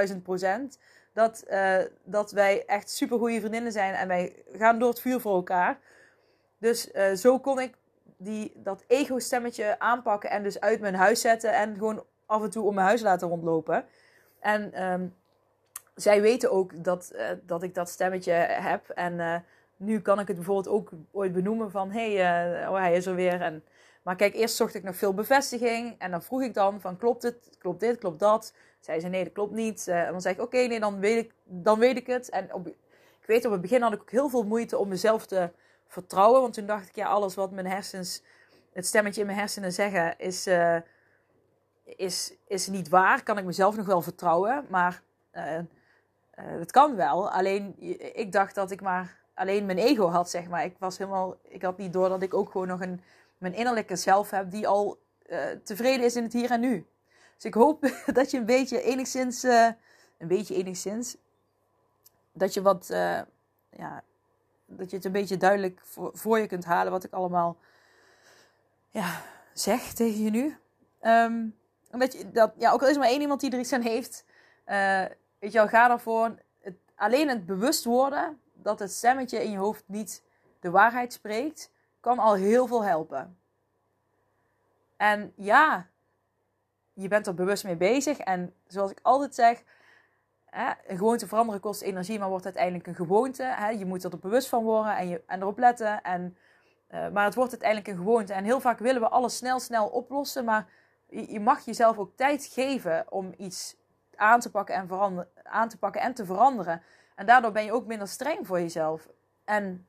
100.000 0.10 0.22
procent 0.24 0.80
dat, 1.18 1.44
uh, 1.50 1.78
dat 2.04 2.32
wij 2.32 2.66
echt 2.66 2.90
super 2.90 3.18
goede 3.18 3.40
vriendinnen 3.40 3.72
zijn 3.72 3.94
en 3.94 4.08
wij 4.08 4.36
gaan 4.52 4.80
door 4.80 4.90
het 4.90 5.02
vuur 5.02 5.20
voor 5.20 5.36
elkaar. 5.36 5.80
Dus 6.58 6.92
uh, 6.94 7.14
zo 7.14 7.40
kon 7.40 7.60
ik 7.60 7.76
die, 8.18 8.52
dat 8.56 8.84
ego-stemmetje 8.88 9.80
aanpakken 9.80 10.30
en 10.30 10.44
dus 10.44 10.60
uit 10.60 10.80
mijn 10.80 10.96
huis 10.96 11.22
zetten 11.22 11.54
en 11.54 11.76
gewoon 11.78 12.04
af 12.26 12.44
en 12.44 12.50
toe 12.50 12.66
om 12.66 12.74
mijn 12.74 12.88
huis 12.88 13.02
laten 13.02 13.28
rondlopen. 13.28 13.86
En 14.40 14.84
um, 14.84 15.16
zij 15.96 16.22
weten 16.22 16.52
ook 16.52 16.84
dat, 16.84 17.12
uh, 17.16 17.30
dat 17.46 17.64
ik 17.64 17.76
dat 17.76 17.90
stemmetje 17.90 18.32
heb. 18.32 18.90
En 18.90 19.44
nu 19.78 20.02
kan 20.02 20.20
ik 20.20 20.28
het 20.28 20.36
bijvoorbeeld 20.36 20.76
ook 20.76 20.90
ooit 21.12 21.34
benoemen 21.34 21.72
van 21.72 21.92
hé, 21.92 22.16
hey, 22.16 22.68
oh, 22.68 22.76
hij 22.76 22.96
is 22.96 23.06
er 23.06 23.16
weer. 23.16 23.42
En, 23.42 23.64
maar 24.02 24.16
kijk, 24.16 24.36
eerst 24.36 24.56
zocht 24.56 24.76
ik 24.76 24.84
nog 24.84 24.96
veel 24.96 25.14
bevestiging 25.14 25.96
en 26.00 26.12
dan 26.12 26.22
vroeg 26.22 26.42
ik 26.42 26.54
dan 26.54 26.82
van 26.82 26.98
klopt 26.98 27.24
het, 27.24 27.56
klopt 27.60 27.80
dit, 27.80 27.98
klopt 27.98 28.20
dat. 28.20 28.54
Zei 28.80 29.00
ze 29.00 29.08
nee, 29.08 29.24
dat 29.24 29.34
klopt 29.34 29.54
niet. 29.54 29.86
Uh, 29.88 30.06
en 30.06 30.12
dan 30.12 30.22
zei 30.22 30.36
ik 30.36 30.42
oké, 30.42 30.58
nee, 30.58 30.80
dan 30.80 31.00
weet 31.00 31.26
ik, 31.26 31.34
dan 31.44 31.80
weet 31.80 31.98
ik 31.98 32.08
het. 32.08 32.30
En 32.30 32.54
op, 32.54 32.68
ik 32.68 33.26
weet 33.26 33.46
op 33.46 33.52
het 33.52 33.62
begin 33.62 33.82
had 33.82 33.94
ik 33.94 34.02
ook 34.02 34.12
heel 34.12 34.30
veel 34.30 34.44
moeite 34.44 34.78
om 34.78 34.88
mezelf 34.88 35.26
te 35.26 35.52
vertrouwen. 35.88 36.42
Want 36.42 36.54
toen 36.54 36.66
dacht 36.66 36.88
ik, 36.88 36.96
ja, 36.96 37.08
alles 37.08 37.36
wat 37.36 37.52
mijn 37.52 37.68
hersens, 37.68 38.24
het 38.74 38.86
stemmetje 38.86 39.22
in 39.22 39.28
mijn 39.28 39.40
hersenen 39.40 39.74
zeggen, 39.74 40.20
is, 40.20 40.48
uh, 40.48 40.78
is, 41.84 42.34
is 42.48 42.68
niet 42.68 42.90
waar. 42.90 43.24
Kan 43.24 43.38
ik 43.38 43.46
mezelf 43.46 43.76
nog 43.76 43.86
wel 43.86 44.02
vertrouwen. 44.02 44.66
Maar 44.70 45.02
uh, 45.34 45.60
dat 46.58 46.72
kan 46.72 46.96
wel. 46.96 47.32
Alleen 47.32 47.76
ik 48.16 48.32
dacht 48.32 48.56
dat 48.56 48.72
ik 48.72 48.82
maar 48.82 49.18
alleen 49.34 49.66
mijn 49.66 49.78
ego 49.78 50.08
had, 50.08 50.30
zeg 50.30 50.48
maar. 50.48 50.64
Ik 50.64 50.76
was 50.80 50.98
helemaal, 50.98 51.38
ik 51.44 51.62
had 51.62 51.78
niet 51.78 51.94
door 51.94 52.10
dat 52.10 52.22
ik 52.22 52.34
ook 52.34 52.52
gewoon 52.52 52.68
nog 52.68 52.82
een, 52.82 53.02
mijn 53.38 53.54
innerlijke 53.54 53.96
zelf 53.96 54.30
heb 54.30 54.52
die 54.52 54.68
al 54.68 54.98
tevreden 55.64 56.06
is 56.06 56.16
in 56.16 56.24
het 56.24 56.34
hier 56.34 56.52
en 56.52 56.60
nu. 56.60 56.86
Dus 57.38 57.46
ik 57.46 57.54
hoop 57.54 57.92
dat 58.14 58.32
je 58.32 58.38
een 58.38 58.46
beetje 58.46 58.82
enigszins, 58.82 59.44
uh, 59.44 59.70
een 60.18 60.28
beetje 60.28 60.56
enigszins, 60.56 61.18
dat 62.32 62.54
je 62.54 62.62
wat, 62.62 62.88
ja, 63.70 64.04
dat 64.66 64.90
je 64.90 64.96
het 64.96 65.06
een 65.06 65.12
beetje 65.12 65.38
duidelijk 65.38 65.82
voor, 66.14 66.40
je 66.40 66.48
kunt 66.48 66.66
halen 66.66 66.92
wat 66.92 67.04
ik 67.04 67.14
allemaal, 67.14 67.58
ja, 68.90 69.22
zeg 69.54 69.94
tegen 69.94 70.24
je 70.24 70.30
nu. 70.30 70.58
Um, 71.02 71.56
omdat 71.92 72.14
je 72.14 72.32
dat, 72.32 72.54
ja, 72.58 72.72
ook 72.72 72.82
al 72.82 72.88
is 72.88 72.98
maar 72.98 73.08
één 73.08 73.22
iemand 73.22 73.40
die 73.40 73.52
er 73.52 73.60
iets 73.60 73.74
aan 73.74 73.82
heeft, 73.82 74.26
weet 75.40 75.52
je 75.52 75.58
wel, 75.58 75.68
ga 75.68 75.90
ervoor. 75.92 76.36
Het, 76.62 76.76
alleen 76.96 77.30
het 77.30 77.46
bewust 77.46 77.84
worden 77.84 78.42
dat 78.54 78.80
het 78.80 78.92
stemmetje 78.92 79.44
in 79.44 79.52
je 79.52 79.58
hoofd 79.58 79.84
niet 79.86 80.24
de 80.60 80.70
waarheid 80.70 81.14
spreekt, 81.14 81.72
kan 82.00 82.20
al 82.20 82.34
heel 82.34 82.68
veel 82.68 82.84
helpen. 82.84 83.38
En 84.98 85.34
ja, 85.36 85.88
je 86.98 87.08
bent 87.08 87.28
er 87.28 87.34
bewust 87.34 87.64
mee 87.64 87.76
bezig. 87.76 88.18
En 88.18 88.54
zoals 88.68 88.92
ik 88.92 89.00
altijd 89.02 89.36
zeg, 89.36 89.64
hè, 90.46 90.72
een 90.88 90.98
gewoonte 90.98 91.28
veranderen 91.28 91.62
kost 91.62 91.82
energie, 91.82 92.20
maar 92.20 92.30
wordt 92.30 92.46
uiteindelijk 92.46 92.88
een 92.88 92.96
gewoonte. 92.96 93.44
Hè. 93.44 93.70
Je 93.70 93.86
moet 93.86 94.04
er 94.04 94.20
bewust 94.20 94.50
van 94.50 94.64
worden 94.64 94.98
en, 94.98 95.08
je, 95.08 95.22
en 95.28 95.42
erop 95.42 95.58
letten. 95.58 96.02
En, 96.02 96.38
uh, 96.92 97.10
maar 97.10 97.26
het 97.26 97.36
wordt 97.36 97.52
uiteindelijk 97.52 97.90
een 97.90 97.98
gewoonte. 97.98 98.34
En 98.34 98.44
heel 98.44 98.60
vaak 98.60 98.80
willen 98.80 99.02
we 99.02 99.08
alles 99.08 99.38
snel, 99.38 99.60
snel 99.60 99.88
oplossen. 99.88 100.46
Maar 100.46 100.68
je, 101.10 101.32
je 101.32 101.40
mag 101.40 101.66
jezelf 101.66 101.98
ook 101.98 102.16
tijd 102.16 102.46
geven 102.46 103.06
om 103.10 103.34
iets 103.38 103.76
aan 104.16 104.40
te 104.40 104.52
pakken 104.52 104.76
en, 104.76 104.88
verander, 104.88 105.28
aan 105.44 105.70
te, 105.70 105.78
pakken 105.78 106.02
en 106.02 106.14
te 106.14 106.26
veranderen. 106.26 106.82
En 107.16 107.26
daardoor 107.26 107.52
ben 107.52 107.64
je 107.64 107.74
ook 107.74 107.86
minder 107.86 108.08
streng 108.08 108.48
voor 108.48 108.60
jezelf. 108.60 109.08
En 109.46 109.88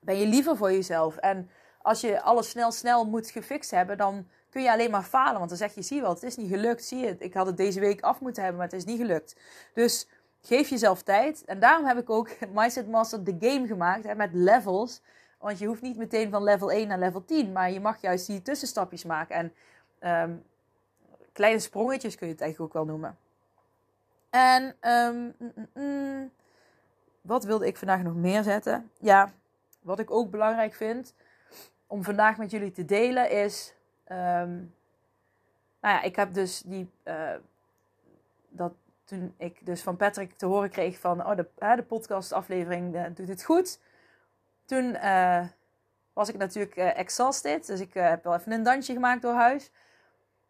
ben 0.00 0.16
je 0.16 0.26
liever 0.26 0.56
voor 0.56 0.72
jezelf. 0.72 1.16
En 1.16 1.50
als 1.82 2.00
je 2.00 2.22
alles 2.22 2.50
snel, 2.50 2.72
snel 2.72 3.04
moet 3.04 3.30
gefixt 3.30 3.70
hebben, 3.70 3.98
dan 3.98 4.28
kun 4.56 4.64
je 4.64 4.72
alleen 4.72 4.90
maar 4.90 5.02
falen. 5.02 5.38
Want 5.38 5.48
dan 5.48 5.58
zeg 5.58 5.74
je, 5.74 5.82
zie 5.82 5.96
je 5.96 6.02
wel, 6.02 6.14
het 6.14 6.22
is 6.22 6.36
niet 6.36 6.50
gelukt. 6.50 6.84
Zie 6.84 6.98
je, 6.98 7.16
ik 7.18 7.34
had 7.34 7.46
het 7.46 7.56
deze 7.56 7.80
week 7.80 8.00
af 8.00 8.20
moeten 8.20 8.42
hebben, 8.42 8.60
maar 8.60 8.70
het 8.70 8.78
is 8.78 8.84
niet 8.84 8.98
gelukt. 8.98 9.36
Dus 9.74 10.08
geef 10.40 10.68
jezelf 10.68 11.02
tijd. 11.02 11.44
En 11.44 11.60
daarom 11.60 11.86
heb 11.86 11.98
ik 11.98 12.10
ook 12.10 12.30
Mindset 12.54 12.88
Master 12.88 13.22
The 13.22 13.36
Game 13.40 13.66
gemaakt 13.66 14.16
met 14.16 14.30
levels. 14.32 15.00
Want 15.38 15.58
je 15.58 15.66
hoeft 15.66 15.82
niet 15.82 15.96
meteen 15.96 16.30
van 16.30 16.42
level 16.42 16.70
1 16.70 16.88
naar 16.88 16.98
level 16.98 17.24
10. 17.24 17.52
Maar 17.52 17.70
je 17.70 17.80
mag 17.80 18.00
juist 18.00 18.26
die 18.26 18.42
tussenstapjes 18.42 19.04
maken. 19.04 19.52
En 20.00 20.30
um, 20.30 20.44
kleine 21.32 21.58
sprongetjes 21.58 22.16
kun 22.16 22.26
je 22.26 22.32
het 22.32 22.42
eigenlijk 22.42 22.74
ook 22.74 22.84
wel 22.84 22.94
noemen. 22.94 23.18
En 24.30 24.76
um, 24.80 25.34
mm, 25.38 25.68
mm, 25.74 26.30
wat 27.20 27.44
wilde 27.44 27.66
ik 27.66 27.76
vandaag 27.76 28.02
nog 28.02 28.14
meer 28.14 28.42
zetten? 28.42 28.90
Ja, 28.98 29.32
wat 29.82 29.98
ik 29.98 30.10
ook 30.10 30.30
belangrijk 30.30 30.74
vind 30.74 31.14
om 31.86 32.04
vandaag 32.04 32.36
met 32.36 32.50
jullie 32.50 32.70
te 32.70 32.84
delen 32.84 33.30
is. 33.30 33.75
Um, 34.08 34.74
nou 35.80 35.94
ja, 35.94 36.02
ik 36.02 36.16
heb 36.16 36.34
dus 36.34 36.62
die. 36.62 36.90
Uh, 37.04 37.34
dat 38.48 38.72
toen 39.04 39.34
ik 39.36 39.66
dus 39.66 39.82
van 39.82 39.96
Patrick 39.96 40.38
te 40.38 40.46
horen 40.46 40.70
kreeg 40.70 40.98
van. 40.98 41.26
Oh, 41.26 41.36
de, 41.36 41.48
uh, 41.58 41.76
de 41.76 41.82
podcastaflevering 41.82 42.94
uh, 42.94 43.04
doet 43.14 43.28
het 43.28 43.44
goed. 43.44 43.80
Toen 44.64 44.94
eh, 44.94 45.46
was 46.12 46.28
ik 46.28 46.36
natuurlijk 46.36 46.76
exhausted. 46.76 47.66
Dus 47.66 47.80
ik 47.80 47.94
heb 47.94 48.24
wel 48.24 48.34
even 48.34 48.52
een 48.52 48.62
dansje 48.62 48.92
gemaakt 48.92 49.22
door 49.22 49.34
huis. 49.34 49.70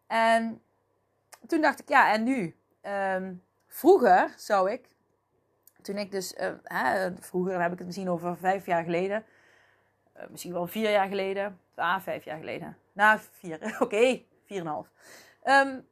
En 0.07 0.61
toen 1.47 1.61
dacht 1.61 1.79
ik, 1.79 1.89
ja, 1.89 2.13
en 2.13 2.23
nu? 2.23 2.55
Um, 2.81 3.41
Vroeger 3.67 4.33
zou 4.37 4.71
ik, 4.71 4.89
toen 5.81 5.97
ik 5.97 6.11
dus, 6.11 6.33
uh, 6.33 6.51
hè, 6.63 7.15
vroeger 7.19 7.51
dan 7.51 7.61
heb 7.61 7.71
ik 7.71 7.77
het 7.77 7.87
misschien 7.87 8.09
over 8.09 8.37
vijf 8.37 8.65
jaar 8.65 8.83
geleden, 8.83 9.23
uh, 10.17 10.23
misschien 10.29 10.53
wel 10.53 10.67
vier 10.67 10.91
jaar 10.91 11.07
geleden, 11.07 11.59
ah, 11.75 12.01
vijf 12.01 12.23
jaar 12.23 12.37
geleden, 12.37 12.77
na 12.93 13.19
vier, 13.19 13.55
oké, 13.79 13.83
okay, 13.83 14.25
vier 14.45 14.59
en 14.59 14.65
een 14.65 14.71
half, 14.71 14.87
um, 15.43 15.87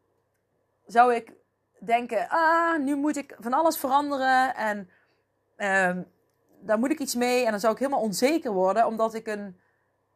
zou 0.86 1.14
ik 1.14 1.32
denken, 1.80 2.30
ah, 2.30 2.80
nu 2.80 2.96
moet 2.96 3.18
ik 3.18 3.36
van 3.40 3.54
alles 3.54 3.78
veranderen 3.78 4.56
en 4.56 4.90
um, 5.58 6.12
daar 6.62 6.80
moet 6.80 6.92
ik 6.92 7.00
iets 7.00 7.16
mee 7.16 7.46
en 7.46 7.52
dan 7.52 7.60
zou 7.60 7.74
ik 7.74 7.80
helemaal 7.80 8.02
onzeker 8.02 8.52
worden 8.52 8.86
omdat 8.86 9.14
ik 9.14 9.28
een, 9.28 9.60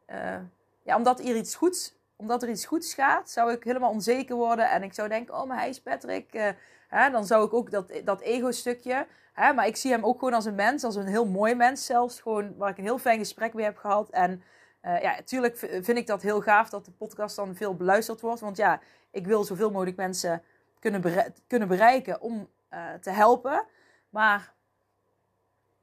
uh, 0.08 0.38
ja, 0.82 0.96
omdat 0.96 1.18
er 1.20 1.36
iets 1.36 1.54
goeds, 1.54 1.94
omdat 2.16 2.42
er 2.42 2.48
iets 2.48 2.66
goeds 2.66 2.94
gaat, 2.94 3.30
zou 3.30 3.52
ik 3.52 3.64
helemaal 3.64 3.90
onzeker 3.90 4.36
worden 4.36 4.70
en 4.70 4.82
ik 4.82 4.94
zou 4.94 5.08
denken, 5.08 5.34
oh, 5.34 5.46
maar 5.46 5.58
hij 5.58 5.68
is 5.68 5.82
Patrick, 5.82 6.54
Hè, 6.90 7.10
dan 7.10 7.26
zou 7.26 7.46
ik 7.46 7.54
ook 7.54 7.70
dat, 7.70 8.00
dat 8.04 8.20
ego-stukje. 8.20 9.06
Maar 9.40 9.66
ik 9.66 9.76
zie 9.76 9.90
hem 9.90 10.04
ook 10.04 10.18
gewoon 10.18 10.34
als 10.34 10.44
een 10.44 10.54
mens, 10.54 10.84
als 10.84 10.96
een 10.96 11.06
heel 11.06 11.26
mooi 11.26 11.54
mens 11.54 11.86
zelfs. 11.86 12.20
Gewoon 12.20 12.56
waar 12.56 12.70
ik 12.70 12.78
een 12.78 12.84
heel 12.84 12.98
fijn 12.98 13.18
gesprek 13.18 13.54
mee 13.54 13.64
heb 13.64 13.76
gehad. 13.76 14.10
En 14.10 14.42
uh, 14.84 15.02
ja, 15.02 15.14
natuurlijk 15.14 15.56
vind 15.58 15.96
ik 15.96 16.06
dat 16.06 16.22
heel 16.22 16.40
gaaf 16.40 16.68
dat 16.68 16.84
de 16.84 16.90
podcast 16.90 17.36
dan 17.36 17.54
veel 17.54 17.74
beluisterd 17.74 18.20
wordt. 18.20 18.40
Want 18.40 18.56
ja, 18.56 18.80
ik 19.10 19.26
wil 19.26 19.44
zoveel 19.44 19.70
mogelijk 19.70 19.96
mensen 19.96 20.42
kunnen, 20.78 21.32
kunnen 21.46 21.68
bereiken 21.68 22.20
om 22.20 22.48
uh, 22.72 22.94
te 23.00 23.10
helpen. 23.10 23.64
Maar 24.10 24.52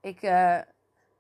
ik, 0.02 0.22
uh, 0.22 0.60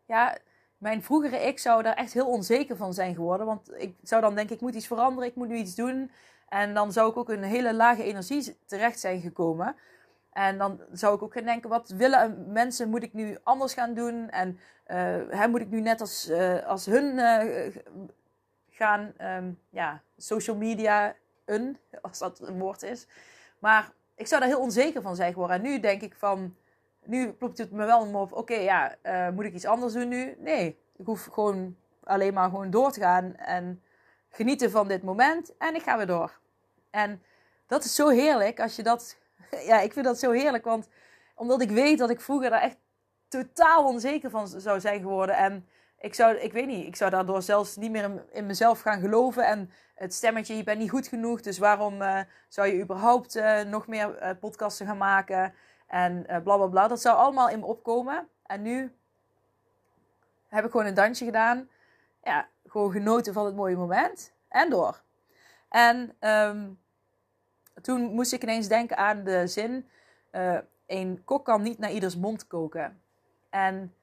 ja, 0.05 0.37
mijn 0.77 1.03
vroegere 1.03 1.37
ik 1.37 1.59
zou 1.59 1.83
daar 1.83 1.95
echt 1.95 2.13
heel 2.13 2.27
onzeker 2.27 2.77
van 2.77 2.93
zijn 2.93 3.15
geworden. 3.15 3.45
Want 3.45 3.73
ik 3.77 3.95
zou 4.03 4.21
dan 4.21 4.35
denken, 4.35 4.55
ik 4.55 4.61
moet 4.61 4.75
iets 4.75 4.87
veranderen, 4.87 5.29
ik 5.29 5.35
moet 5.35 5.47
nu 5.47 5.55
iets 5.55 5.75
doen. 5.75 6.11
En 6.49 6.73
dan 6.73 6.91
zou 6.91 7.09
ik 7.09 7.17
ook 7.17 7.29
een 7.29 7.43
hele 7.43 7.73
lage 7.73 8.03
energie 8.03 8.57
terecht 8.65 8.99
zijn 8.99 9.21
gekomen. 9.21 9.75
En 10.37 10.57
dan 10.57 10.81
zou 10.91 11.15
ik 11.15 11.21
ook 11.21 11.33
gaan 11.33 11.43
denken, 11.43 11.69
wat 11.69 11.89
willen 11.89 12.51
mensen? 12.51 12.89
Moet 12.89 13.03
ik 13.03 13.13
nu 13.13 13.37
anders 13.43 13.73
gaan 13.73 13.93
doen? 13.93 14.29
En 14.29 14.59
uh, 14.87 15.45
moet 15.45 15.61
ik 15.61 15.69
nu 15.69 15.81
net 15.81 16.01
als, 16.01 16.29
uh, 16.29 16.65
als 16.65 16.85
hun 16.85 17.03
uh, 17.03 17.75
gaan, 18.69 19.13
um, 19.21 19.59
ja, 19.69 20.01
social 20.17 20.55
media, 20.55 21.15
een, 21.45 21.77
als 22.01 22.19
dat 22.19 22.39
een 22.39 22.59
woord 22.59 22.83
is. 22.83 23.07
Maar 23.59 23.91
ik 24.15 24.27
zou 24.27 24.41
daar 24.41 24.49
heel 24.49 24.59
onzeker 24.59 25.01
van 25.01 25.15
zijn 25.15 25.33
geworden. 25.33 25.55
En 25.55 25.61
nu 25.61 25.79
denk 25.79 26.01
ik 26.01 26.15
van, 26.15 26.55
nu 27.03 27.31
klopt 27.31 27.57
het 27.57 27.71
me 27.71 27.85
wel 27.85 28.13
op, 28.13 28.33
oké, 28.33 28.55
ja, 28.55 28.95
moet 29.33 29.45
ik 29.45 29.53
iets 29.53 29.65
anders 29.65 29.93
doen 29.93 30.07
nu? 30.07 30.35
Nee, 30.39 30.79
ik 30.97 31.05
hoef 31.05 31.25
gewoon 31.25 31.75
alleen 32.03 32.33
maar 32.33 32.49
gewoon 32.49 32.69
door 32.69 32.91
te 32.91 32.99
gaan 32.99 33.35
en 33.35 33.81
genieten 34.29 34.71
van 34.71 34.87
dit 34.87 35.03
moment 35.03 35.57
en 35.57 35.75
ik 35.75 35.81
ga 35.81 35.97
weer 35.97 36.07
door. 36.07 36.39
En 36.89 37.21
dat 37.67 37.83
is 37.83 37.95
zo 37.95 38.07
heerlijk 38.07 38.59
als 38.59 38.75
je 38.75 38.83
dat. 38.83 39.17
Ja, 39.69 39.79
ik 39.79 39.93
vind 39.93 40.05
dat 40.05 40.19
zo 40.19 40.31
heerlijk, 40.31 40.63
want 40.63 40.87
omdat 41.35 41.61
ik 41.61 41.69
weet 41.69 41.97
dat 41.97 42.09
ik 42.09 42.21
vroeger 42.21 42.49
daar 42.49 42.61
echt 42.61 42.77
totaal 43.27 43.85
onzeker 43.85 44.29
van 44.29 44.47
zou 44.47 44.79
zijn 44.79 44.99
geworden. 45.01 45.35
En 45.35 45.67
ik 45.99 46.13
zou, 46.13 46.35
ik 46.35 46.53
weet 46.53 46.67
niet, 46.67 46.85
ik 46.85 46.95
zou 46.95 47.11
daardoor 47.11 47.41
zelfs 47.41 47.75
niet 47.75 47.91
meer 47.91 48.23
in, 48.31 48.45
mezelf 48.45 48.81
gaan 48.81 48.99
geloven. 48.99 49.45
En 49.45 49.71
het 49.95 50.13
stemmetje, 50.13 50.55
je 50.55 50.63
bent 50.63 50.79
niet 50.79 50.89
goed 50.89 51.07
genoeg, 51.07 51.41
dus 51.41 51.57
waarom 51.57 52.01
uh, 52.01 52.19
zou 52.47 52.67
je 52.67 52.81
überhaupt 52.81 53.35
uh, 53.35 53.61
nog 53.61 53.87
meer 53.87 54.23
uh, 54.23 54.29
podcasten 54.39 54.85
gaan 54.85 54.97
maken? 54.97 55.53
En 55.87 56.25
bla 56.25 56.57
bla 56.57 56.67
bla. 56.67 56.87
Dat 56.87 57.01
zou 57.01 57.17
allemaal 57.17 57.49
in 57.49 57.59
me 57.59 57.65
opkomen. 57.65 58.27
En 58.45 58.61
nu 58.61 58.91
heb 60.47 60.65
ik 60.65 60.71
gewoon 60.71 60.85
een 60.85 60.93
dansje 60.93 61.25
gedaan. 61.25 61.69
Ja, 62.23 62.47
gewoon 62.65 62.91
genoten 62.91 63.33
van 63.33 63.45
het 63.45 63.55
mooie 63.55 63.75
moment. 63.75 64.33
En 64.49 64.69
door. 64.69 65.01
En 65.69 66.15
um, 66.19 66.79
toen 67.87 68.13
moest 68.13 68.33
ik 68.33 68.43
ineens 68.43 68.67
denken 68.67 68.97
aan 68.97 69.23
de 69.23 69.47
zin: 69.47 69.89
uh, 70.31 70.57
een 70.85 71.21
kok 71.25 71.45
kan 71.45 71.61
niet 71.61 71.77
naar 71.77 71.91
ieders 71.91 72.15
mond 72.15 72.47
koken. 72.47 73.01
En 73.49 73.93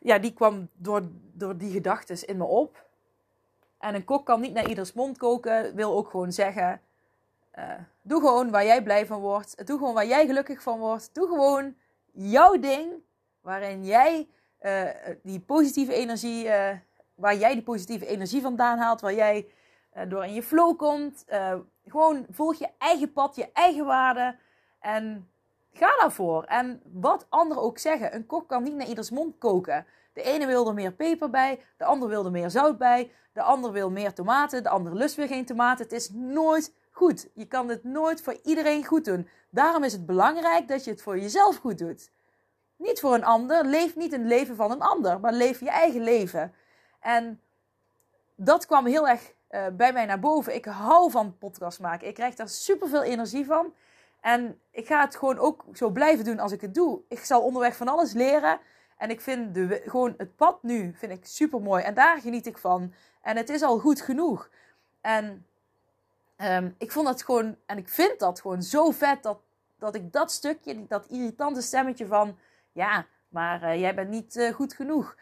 ja, 0.00 0.18
die 0.18 0.32
kwam 0.32 0.68
door, 0.72 1.02
door 1.32 1.56
die 1.56 1.72
gedachten 1.72 2.26
in 2.26 2.36
me 2.36 2.44
op. 2.44 2.84
En 3.78 3.94
een 3.94 4.04
kok 4.04 4.26
kan 4.26 4.40
niet 4.40 4.52
naar 4.52 4.68
ieders 4.68 4.92
mond 4.92 5.18
koken, 5.18 5.74
wil 5.74 5.92
ook 5.92 6.10
gewoon 6.10 6.32
zeggen: 6.32 6.80
uh, 7.58 7.72
doe 8.02 8.20
gewoon 8.20 8.50
waar 8.50 8.64
jij 8.64 8.82
blij 8.82 9.06
van 9.06 9.20
wordt. 9.20 9.66
Doe 9.66 9.78
gewoon 9.78 9.94
waar 9.94 10.06
jij 10.06 10.26
gelukkig 10.26 10.62
van 10.62 10.78
wordt. 10.78 11.14
Doe 11.14 11.28
gewoon 11.28 11.76
jouw 12.12 12.58
ding, 12.58 12.92
waarin 13.40 13.84
jij 13.84 14.28
uh, 14.60 14.90
die 15.22 15.40
positieve 15.40 15.94
energie, 15.94 16.48
waar 17.14 17.36
jij 17.36 17.52
die 17.52 17.62
positieve 17.62 18.06
energie 18.06 18.42
vandaan 18.42 18.78
haalt, 18.78 19.00
waar 19.00 19.14
jij 19.14 19.46
door 20.08 20.24
in 20.24 20.34
je 20.34 20.42
flow 20.42 20.76
komt. 20.76 21.24
Gewoon 21.86 22.26
volg 22.30 22.54
je 22.54 22.68
eigen 22.78 23.12
pad, 23.12 23.36
je 23.36 23.52
eigen 23.52 23.84
waarden. 23.84 24.38
En 24.80 25.30
ga 25.72 25.96
daarvoor. 26.00 26.44
En 26.44 26.82
wat 26.92 27.26
anderen 27.28 27.62
ook 27.62 27.78
zeggen. 27.78 28.14
Een 28.14 28.26
kok 28.26 28.48
kan 28.48 28.62
niet 28.62 28.74
naar 28.74 28.86
ieders 28.86 29.10
mond 29.10 29.38
koken. 29.38 29.86
De 30.12 30.22
ene 30.22 30.46
wil 30.46 30.68
er 30.68 30.74
meer 30.74 30.92
peper 30.92 31.30
bij. 31.30 31.60
De 31.76 31.84
ander 31.84 32.08
wil 32.08 32.24
er 32.24 32.30
meer 32.30 32.50
zout 32.50 32.78
bij. 32.78 33.10
De 33.32 33.42
ander 33.42 33.72
wil 33.72 33.90
meer 33.90 34.12
tomaten. 34.12 34.62
De 34.62 34.68
andere 34.68 34.96
lust 34.96 35.14
weer 35.14 35.26
geen 35.26 35.44
tomaten. 35.44 35.84
Het 35.84 35.94
is 35.94 36.10
nooit 36.10 36.74
goed. 36.90 37.28
Je 37.34 37.46
kan 37.46 37.68
het 37.68 37.84
nooit 37.84 38.22
voor 38.22 38.38
iedereen 38.42 38.84
goed 38.84 39.04
doen. 39.04 39.28
Daarom 39.50 39.84
is 39.84 39.92
het 39.92 40.06
belangrijk 40.06 40.68
dat 40.68 40.84
je 40.84 40.90
het 40.90 41.02
voor 41.02 41.18
jezelf 41.18 41.56
goed 41.56 41.78
doet. 41.78 42.10
Niet 42.76 43.00
voor 43.00 43.14
een 43.14 43.24
ander. 43.24 43.64
Leef 43.64 43.96
niet 43.96 44.12
een 44.12 44.26
leven 44.26 44.56
van 44.56 44.70
een 44.70 44.82
ander. 44.82 45.20
Maar 45.20 45.32
leef 45.32 45.60
je 45.60 45.70
eigen 45.70 46.02
leven. 46.02 46.54
En 47.00 47.40
dat 48.34 48.66
kwam 48.66 48.86
heel 48.86 49.08
erg 49.08 49.34
uh, 49.50 49.66
bij 49.72 49.92
mij 49.92 50.06
naar 50.06 50.20
boven. 50.20 50.54
Ik 50.54 50.64
hou 50.64 51.10
van 51.10 51.38
podcast 51.38 51.80
maken. 51.80 52.08
Ik 52.08 52.14
krijg 52.14 52.34
daar 52.34 52.48
super 52.48 52.88
veel 52.88 53.02
energie 53.02 53.46
van. 53.46 53.74
En 54.20 54.60
ik 54.70 54.86
ga 54.86 55.00
het 55.00 55.16
gewoon 55.16 55.38
ook 55.38 55.64
zo 55.72 55.90
blijven 55.90 56.24
doen 56.24 56.38
als 56.38 56.52
ik 56.52 56.60
het 56.60 56.74
doe. 56.74 57.00
Ik 57.08 57.18
zal 57.18 57.42
onderweg 57.42 57.76
van 57.76 57.88
alles 57.88 58.12
leren. 58.12 58.58
En 58.96 59.10
ik 59.10 59.20
vind 59.20 59.54
de, 59.54 59.82
gewoon 59.86 60.14
het 60.16 60.36
pad 60.36 60.62
nu 60.62 60.94
vind 60.94 61.12
ik 61.12 61.26
super 61.26 61.60
mooi. 61.60 61.82
En 61.82 61.94
daar 61.94 62.20
geniet 62.20 62.46
ik 62.46 62.58
van. 62.58 62.94
En 63.22 63.36
het 63.36 63.48
is 63.48 63.62
al 63.62 63.78
goed 63.78 64.00
genoeg. 64.00 64.50
En 65.00 65.46
um, 66.36 66.74
ik 66.78 66.92
vond 66.92 67.06
dat 67.06 67.22
gewoon, 67.22 67.56
en 67.66 67.78
ik 67.78 67.88
vind 67.88 68.18
dat 68.18 68.40
gewoon 68.40 68.62
zo 68.62 68.90
vet 68.90 69.22
dat, 69.22 69.38
dat 69.78 69.94
ik 69.94 70.12
dat 70.12 70.30
stukje, 70.32 70.86
dat 70.86 71.06
irritante 71.06 71.62
stemmetje 71.62 72.06
van, 72.06 72.38
ja, 72.72 73.06
maar 73.28 73.62
uh, 73.62 73.80
jij 73.80 73.94
bent 73.94 74.10
niet 74.10 74.36
uh, 74.36 74.54
goed 74.54 74.74
genoeg. 74.74 75.16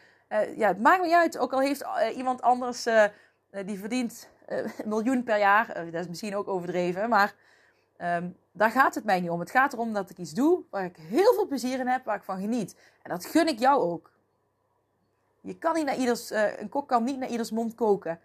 Ja, 0.57 0.69
het 0.69 0.81
maakt 0.81 1.01
me 1.01 1.07
niet 1.07 1.15
uit. 1.15 1.39
Ook 1.39 1.53
al 1.53 1.61
heeft 1.61 1.85
iemand 2.15 2.43
anders, 2.43 2.89
die 3.67 3.79
verdient 3.79 4.29
een 4.47 4.73
miljoen 4.85 5.25
per 5.25 5.39
jaar. 5.39 5.91
dat 5.91 6.01
is 6.01 6.09
misschien 6.09 6.37
ook 6.37 6.49
overdreven, 6.49 7.09
maar 7.09 7.35
um, 7.99 8.37
daar 8.53 8.71
gaat 8.71 8.95
het 8.95 9.05
mij 9.05 9.21
niet 9.21 9.31
om. 9.31 9.41
Het 9.41 9.51
gaat 9.51 9.73
erom 9.73 9.93
dat 9.93 10.11
ik 10.11 10.19
iets 10.19 10.33
doe 10.33 10.63
waar 10.71 10.85
ik 10.85 10.97
heel 10.97 11.35
veel 11.35 11.47
plezier 11.47 11.79
in 11.79 11.87
heb, 11.87 12.05
waar 12.05 12.17
ik 12.17 12.23
van 12.23 12.41
geniet. 12.41 12.77
En 13.03 13.11
dat 13.11 13.25
gun 13.25 13.49
ik 13.49 13.59
jou 13.59 13.81
ook. 13.81 14.11
Je 15.41 15.59
kan 15.59 15.75
niet 15.75 15.85
naar 15.85 15.97
ieders, 15.97 16.31
een 16.31 16.69
kok 16.69 16.89
kan 16.89 17.05
niet 17.05 17.19
naar 17.19 17.29
ieders 17.29 17.51
mond 17.51 17.75
koken 17.75 18.21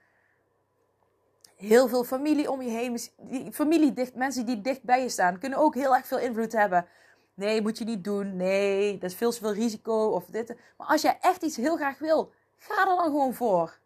heel 1.59 1.87
veel 1.87 2.03
familie 2.03 2.51
om 2.51 2.61
je 2.61 2.69
heen. 2.69 2.99
Die 3.17 3.51
familie, 3.51 3.93
dicht, 3.93 4.15
mensen 4.15 4.45
die 4.45 4.61
dicht 4.61 4.83
bij 4.83 5.01
je 5.01 5.09
staan, 5.09 5.39
kunnen 5.39 5.59
ook 5.59 5.75
heel 5.75 5.95
erg 5.95 6.05
veel 6.05 6.19
invloed 6.19 6.51
hebben. 6.51 6.87
Nee, 7.33 7.61
moet 7.61 7.77
je 7.77 7.85
niet 7.85 8.03
doen. 8.03 8.35
Nee, 8.35 8.97
dat 8.97 9.09
is 9.09 9.17
veel 9.17 9.31
te 9.31 9.37
veel 9.37 9.53
risico. 9.53 10.05
Of 10.05 10.25
dit. 10.25 10.55
Maar 10.77 10.87
als 10.87 11.01
jij 11.01 11.17
echt 11.21 11.41
iets 11.41 11.55
heel 11.55 11.75
graag 11.75 11.99
wil, 11.99 12.31
ga 12.57 12.79
er 12.79 12.85
dan 12.85 13.03
gewoon 13.03 13.33
voor. 13.33 13.77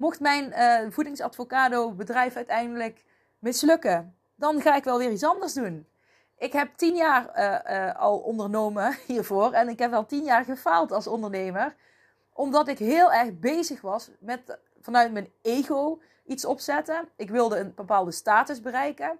Mocht 0.00 0.20
mijn 0.20 0.52
uh, 0.52 0.90
voedingsadvocado 0.90 1.92
bedrijf 1.92 2.36
uiteindelijk 2.36 3.04
mislukken, 3.38 4.16
dan 4.34 4.60
ga 4.60 4.76
ik 4.76 4.84
wel 4.84 4.98
weer 4.98 5.10
iets 5.10 5.24
anders 5.24 5.52
doen. 5.52 5.86
Ik 6.38 6.52
heb 6.52 6.76
tien 6.76 6.96
jaar 6.96 7.30
uh, 7.36 7.76
uh, 7.76 7.96
al 7.96 8.18
ondernomen 8.18 8.96
hiervoor 9.06 9.52
en 9.52 9.68
ik 9.68 9.78
heb 9.78 9.92
al 9.92 10.06
tien 10.06 10.24
jaar 10.24 10.44
gefaald 10.44 10.92
als 10.92 11.06
ondernemer. 11.06 11.74
Omdat 12.32 12.68
ik 12.68 12.78
heel 12.78 13.12
erg 13.12 13.38
bezig 13.38 13.80
was 13.80 14.10
met 14.18 14.58
vanuit 14.80 15.12
mijn 15.12 15.32
ego 15.42 16.00
iets 16.26 16.44
opzetten. 16.44 17.08
Ik 17.16 17.30
wilde 17.30 17.58
een 17.58 17.72
bepaalde 17.74 18.12
status 18.12 18.60
bereiken. 18.60 19.18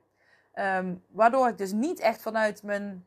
Ehm, 0.52 0.94
waardoor 1.08 1.48
ik 1.48 1.58
dus 1.58 1.72
niet 1.72 2.00
echt 2.00 2.22
vanuit 2.22 2.62
mijn 2.62 3.06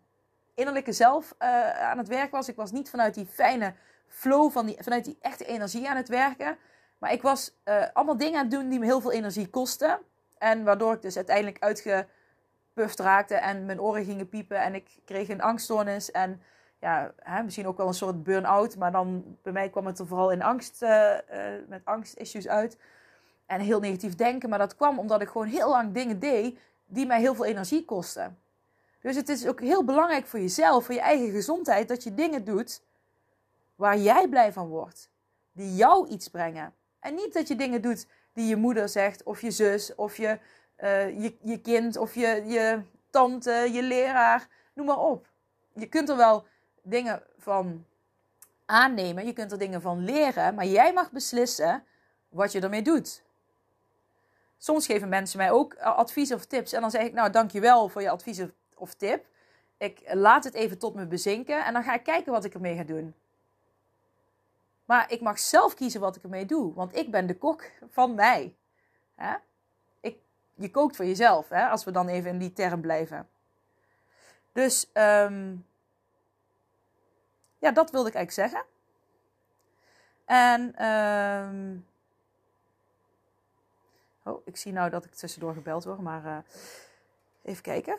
innerlijke 0.53 0.91
zelf 0.91 1.35
aan 1.37 1.97
het 1.97 2.07
werk 2.07 2.31
was. 2.31 2.49
Ik 2.49 2.55
was 2.55 2.71
niet 2.71 2.89
vanuit 2.89 3.13
die 3.13 3.25
fijne 3.25 3.73
flow, 4.07 4.51
van 4.51 4.65
die, 4.65 4.77
vanuit 4.79 5.05
die 5.05 5.17
echte 5.21 5.45
energie 5.45 5.89
aan 5.89 5.97
het 5.97 6.09
werken. 6.09 6.57
Maar 7.03 7.11
ik 7.13 7.21
was 7.21 7.51
uh, 7.65 7.83
allemaal 7.93 8.17
dingen 8.17 8.37
aan 8.37 8.45
het 8.45 8.53
doen 8.53 8.69
die 8.69 8.79
me 8.79 8.85
heel 8.85 9.01
veel 9.01 9.11
energie 9.11 9.49
kosten. 9.49 9.99
En 10.37 10.63
waardoor 10.63 10.93
ik 10.93 11.01
dus 11.01 11.15
uiteindelijk 11.15 11.63
uitgepuft 11.63 12.99
raakte 12.99 13.35
en 13.35 13.65
mijn 13.65 13.81
oren 13.81 14.05
gingen 14.05 14.29
piepen. 14.29 14.61
En 14.61 14.75
ik 14.75 14.99
kreeg 15.05 15.29
een 15.29 15.41
angststoornis 15.41 16.11
en 16.11 16.41
ja, 16.79 17.13
hè, 17.17 17.43
misschien 17.43 17.67
ook 17.67 17.77
wel 17.77 17.87
een 17.87 17.93
soort 17.93 18.23
burn-out. 18.23 18.77
Maar 18.77 18.91
dan 18.91 19.37
bij 19.41 19.53
mij 19.53 19.69
kwam 19.69 19.85
het 19.85 19.99
er 19.99 20.07
vooral 20.07 20.31
in 20.31 20.41
angst, 20.41 20.81
uh, 20.83 21.15
met 21.67 21.81
angst-issues 21.83 22.47
uit 22.47 22.77
en 23.45 23.59
heel 23.59 23.79
negatief 23.79 24.15
denken. 24.15 24.49
Maar 24.49 24.59
dat 24.59 24.75
kwam 24.75 24.99
omdat 24.99 25.21
ik 25.21 25.27
gewoon 25.27 25.47
heel 25.47 25.69
lang 25.69 25.93
dingen 25.93 26.19
deed 26.19 26.59
die 26.85 27.05
mij 27.05 27.19
heel 27.19 27.35
veel 27.35 27.45
energie 27.45 27.85
kosten. 27.85 28.37
Dus 29.01 29.15
het 29.15 29.29
is 29.29 29.47
ook 29.47 29.59
heel 29.59 29.83
belangrijk 29.83 30.27
voor 30.27 30.39
jezelf, 30.39 30.85
voor 30.85 30.95
je 30.95 31.01
eigen 31.01 31.31
gezondheid, 31.31 31.87
dat 31.87 32.03
je 32.03 32.13
dingen 32.13 32.43
doet 32.43 32.81
waar 33.75 33.97
jij 33.97 34.27
blij 34.27 34.53
van 34.53 34.67
wordt. 34.67 35.11
Die 35.51 35.75
jou 35.75 36.07
iets 36.07 36.27
brengen. 36.27 36.73
En 37.03 37.15
niet 37.15 37.33
dat 37.33 37.47
je 37.47 37.55
dingen 37.55 37.81
doet 37.81 38.07
die 38.33 38.47
je 38.47 38.55
moeder 38.55 38.89
zegt, 38.89 39.23
of 39.23 39.41
je 39.41 39.51
zus, 39.51 39.95
of 39.95 40.17
je, 40.17 40.39
uh, 40.79 41.21
je, 41.21 41.37
je 41.43 41.61
kind, 41.61 41.97
of 41.97 42.15
je, 42.15 42.43
je 42.45 42.81
tante, 43.09 43.69
je 43.71 43.81
leraar, 43.81 44.47
noem 44.73 44.85
maar 44.85 44.99
op. 44.99 45.27
Je 45.73 45.85
kunt 45.85 46.09
er 46.09 46.17
wel 46.17 46.45
dingen 46.81 47.23
van 47.37 47.85
aannemen, 48.65 49.25
je 49.25 49.33
kunt 49.33 49.51
er 49.51 49.57
dingen 49.57 49.81
van 49.81 50.03
leren, 50.03 50.55
maar 50.55 50.65
jij 50.65 50.93
mag 50.93 51.11
beslissen 51.11 51.83
wat 52.29 52.51
je 52.51 52.59
ermee 52.59 52.81
doet. 52.81 53.23
Soms 54.57 54.85
geven 54.85 55.09
mensen 55.09 55.37
mij 55.37 55.51
ook 55.51 55.73
eh, 55.73 55.97
advies 55.97 56.33
of 56.33 56.45
tips. 56.45 56.73
En 56.73 56.81
dan 56.81 56.91
zeg 56.91 57.01
ik, 57.01 57.13
nou, 57.13 57.29
dankjewel 57.29 57.89
voor 57.89 58.01
je 58.01 58.09
advies 58.09 58.41
of 58.77 58.93
tip. 58.93 59.25
Ik 59.77 60.01
laat 60.13 60.43
het 60.43 60.53
even 60.53 60.77
tot 60.77 60.95
me 60.95 61.05
bezinken 61.05 61.65
en 61.65 61.73
dan 61.73 61.83
ga 61.83 61.93
ik 61.93 62.03
kijken 62.03 62.31
wat 62.31 62.45
ik 62.45 62.53
ermee 62.53 62.75
ga 62.75 62.83
doen. 62.83 63.15
Maar 64.85 65.11
ik 65.11 65.21
mag 65.21 65.39
zelf 65.39 65.73
kiezen 65.73 66.01
wat 66.01 66.15
ik 66.15 66.23
ermee 66.23 66.45
doe, 66.45 66.73
want 66.73 66.95
ik 66.95 67.11
ben 67.11 67.27
de 67.27 67.37
kok 67.37 67.63
van 67.89 68.15
mij. 68.15 68.55
Hè? 69.15 69.35
Ik, 69.99 70.17
je 70.53 70.71
kookt 70.71 70.95
voor 70.95 71.05
jezelf, 71.05 71.49
hè? 71.49 71.67
als 71.67 71.83
we 71.83 71.91
dan 71.91 72.07
even 72.07 72.29
in 72.29 72.37
die 72.37 72.53
term 72.53 72.81
blijven. 72.81 73.29
Dus 74.51 74.89
um, 74.93 75.65
ja, 77.57 77.71
dat 77.71 77.91
wilde 77.91 78.09
ik 78.09 78.15
eigenlijk 78.15 78.51
zeggen. 78.51 78.65
En 80.25 80.85
um, 80.85 81.85
Oh, 84.23 84.41
ik 84.45 84.57
zie 84.57 84.71
nou 84.71 84.89
dat 84.89 85.05
ik 85.05 85.13
tussendoor 85.13 85.53
gebeld 85.53 85.83
word, 85.83 85.99
maar 85.99 86.25
uh, 86.25 86.37
even 87.41 87.63
kijken. 87.63 87.97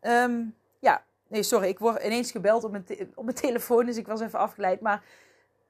Um, 0.00 0.56
ja, 0.78 1.04
nee, 1.28 1.42
sorry, 1.42 1.68
ik 1.68 1.78
word 1.78 2.02
ineens 2.02 2.30
gebeld 2.30 2.64
op 2.64 2.70
mijn, 2.70 2.86
op 3.14 3.24
mijn 3.24 3.36
telefoon, 3.36 3.86
dus 3.86 3.96
ik 3.96 4.06
was 4.06 4.20
even 4.20 4.38
afgeleid. 4.38 4.80
Maar 4.80 5.04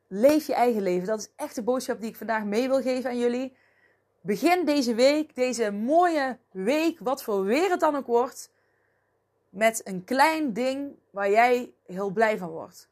leef 0.06 0.46
je 0.46 0.54
eigen 0.54 0.82
leven. 0.82 1.06
Dat 1.06 1.18
is 1.18 1.32
echt 1.36 1.54
de 1.54 1.62
boodschap 1.62 2.00
die 2.00 2.08
ik 2.08 2.16
vandaag 2.16 2.44
mee 2.44 2.68
wil 2.68 2.82
geven 2.82 3.10
aan 3.10 3.18
jullie. 3.18 3.56
Begin 4.20 4.64
deze 4.64 4.94
week, 4.94 5.34
deze 5.34 5.70
mooie 5.70 6.38
week, 6.50 6.98
wat 6.98 7.22
voor 7.22 7.44
weer 7.44 7.70
het 7.70 7.80
dan 7.80 7.96
ook 7.96 8.06
wordt, 8.06 8.50
met 9.48 9.80
een 9.84 10.04
klein 10.04 10.52
ding 10.52 10.98
waar 11.10 11.30
jij 11.30 11.72
heel 11.86 12.10
blij 12.10 12.38
van 12.38 12.48
wordt. 12.48 12.88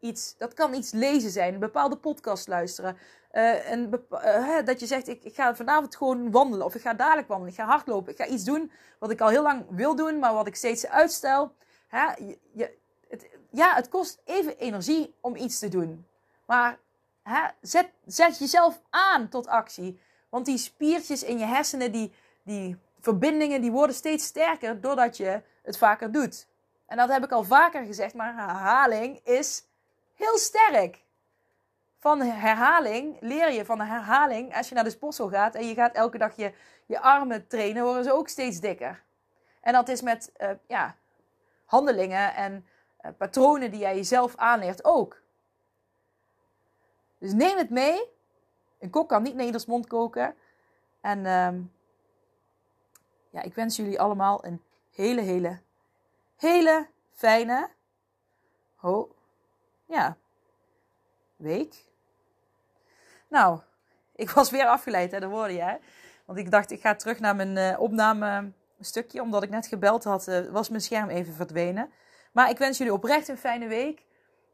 Iets, 0.00 0.34
dat 0.38 0.54
kan 0.54 0.74
iets 0.74 0.92
lezen 0.92 1.30
zijn, 1.30 1.54
een 1.54 1.60
bepaalde 1.60 1.96
podcast 1.96 2.48
luisteren, 2.48 2.96
en, 3.36 3.90
uh, 4.10 4.64
dat 4.64 4.80
je 4.80 4.86
zegt, 4.86 5.08
ik, 5.08 5.24
ik, 5.24 5.34
ga 5.34 5.54
vanavond 5.54 5.96
gewoon 5.96 6.30
wandelen. 6.30 6.66
Of 6.66 6.74
ik 6.74 6.80
ga 6.80 6.94
dadelijk 6.94 7.28
wandelen. 7.28 7.52
Ik 7.52 7.58
ga 7.60 7.66
hardlopen. 7.66 8.12
Ik 8.12 8.18
ga 8.18 8.26
iets 8.26 8.44
doen 8.44 8.72
wat 8.98 9.10
ik 9.10 9.20
al 9.20 9.28
heel 9.28 9.42
lang 9.42 9.64
wil 9.70 9.96
doen, 9.96 10.18
maar 10.18 10.34
wat 10.34 10.46
ik 10.46 10.56
steeds 10.56 10.86
uitstel. 10.86 11.52
Hè? 11.86 12.06
Je, 12.52 12.78
het, 13.08 13.26
ja, 13.50 13.74
het 13.74 13.88
kost 13.88 14.20
even 14.24 14.58
energie 14.58 15.14
om 15.20 15.36
iets 15.36 15.58
te 15.58 15.68
doen. 15.68 16.06
Maar 16.46 16.78
hè, 17.22 17.48
zet, 17.60 17.90
zet 18.06 18.38
jezelf 18.38 18.80
aan 18.90 19.28
tot 19.28 19.46
actie. 19.46 20.00
Want 20.28 20.46
die 20.46 20.58
spiertjes 20.58 21.22
in 21.22 21.38
je 21.38 21.44
hersenen, 21.44 21.92
die, 21.92 22.12
die 22.42 22.76
verbindingen, 23.00 23.60
die 23.60 23.72
worden 23.72 23.96
steeds 23.96 24.24
sterker 24.24 24.80
doordat 24.80 25.16
je 25.16 25.42
het 25.62 25.78
vaker 25.78 26.12
doet. 26.12 26.46
En 26.86 26.96
dat 26.96 27.08
heb 27.08 27.24
ik 27.24 27.32
al 27.32 27.44
vaker 27.44 27.84
gezegd, 27.84 28.14
maar 28.14 28.34
herhaling 28.34 29.20
is 29.24 29.64
heel 30.14 30.38
sterk 30.38 31.04
van 31.98 32.20
herhaling 32.20 33.16
leer 33.20 33.52
je 33.52 33.64
van 33.64 33.78
de 33.78 33.84
herhaling. 33.84 34.56
Als 34.56 34.68
je 34.68 34.74
naar 34.74 34.84
de 34.84 34.90
sportschool 34.90 35.28
gaat 35.28 35.54
en 35.54 35.66
je 35.66 35.74
gaat 35.74 35.94
elke 35.94 36.18
dag 36.18 36.36
je, 36.36 36.52
je 36.86 37.00
armen 37.00 37.46
trainen, 37.46 37.84
worden 37.84 38.04
ze 38.04 38.12
ook 38.12 38.28
steeds 38.28 38.60
dikker. 38.60 39.02
En 39.60 39.72
dat 39.72 39.88
is 39.88 40.02
met 40.02 40.32
uh, 40.38 40.50
ja, 40.66 40.96
handelingen 41.66 42.34
en 42.34 42.66
uh, 43.00 43.10
patronen 43.18 43.70
die 43.70 43.80
jij 43.80 43.96
jezelf 43.96 44.36
aanleert 44.36 44.84
ook. 44.84 45.22
Dus 47.18 47.32
neem 47.32 47.56
het 47.56 47.70
mee. 47.70 48.02
Een 48.78 48.90
kok 48.90 49.08
kan 49.08 49.22
niet 49.22 49.40
ieders 49.40 49.66
mond 49.66 49.86
koken. 49.86 50.34
En 51.00 51.18
uh, 51.18 51.64
ja, 53.30 53.42
ik 53.42 53.54
wens 53.54 53.76
jullie 53.76 54.00
allemaal 54.00 54.44
een 54.44 54.62
hele, 54.90 55.20
hele, 55.20 55.60
hele 56.36 56.88
fijne. 57.12 57.70
Ho, 58.74 59.14
ja, 59.86 60.16
week. 61.36 61.84
Nou, 63.28 63.60
ik 64.14 64.30
was 64.30 64.50
weer 64.50 64.66
afgeleid, 64.66 65.10
hè, 65.10 65.20
dat 65.20 65.30
hoorde 65.30 65.52
je. 65.52 65.78
Want 66.24 66.38
ik 66.38 66.50
dacht, 66.50 66.70
ik 66.70 66.80
ga 66.80 66.94
terug 66.94 67.20
naar 67.20 67.36
mijn 67.36 67.56
uh, 67.56 67.80
opname 67.80 68.52
stukje. 68.84 69.22
Omdat 69.22 69.42
ik 69.42 69.50
net 69.50 69.66
gebeld 69.66 70.04
had, 70.04 70.28
uh, 70.28 70.50
was 70.50 70.68
mijn 70.68 70.80
scherm 70.80 71.08
even 71.08 71.34
verdwenen. 71.34 71.90
Maar 72.32 72.50
ik 72.50 72.58
wens 72.58 72.78
jullie 72.78 72.92
oprecht 72.92 73.28
een 73.28 73.38
fijne 73.38 73.66
week. 73.66 74.04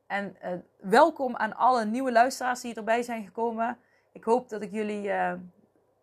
En 0.06 0.36
uh, 0.44 0.50
welkom 0.80 1.36
aan 1.36 1.56
alle 1.56 1.84
nieuwe 1.84 2.12
luisteraars 2.12 2.60
die 2.60 2.74
erbij 2.74 3.02
zijn 3.02 3.24
gekomen. 3.24 3.78
Ik 4.12 4.24
hoop 4.24 4.48
dat 4.48 4.62
ik 4.62 4.72
jullie 4.72 5.10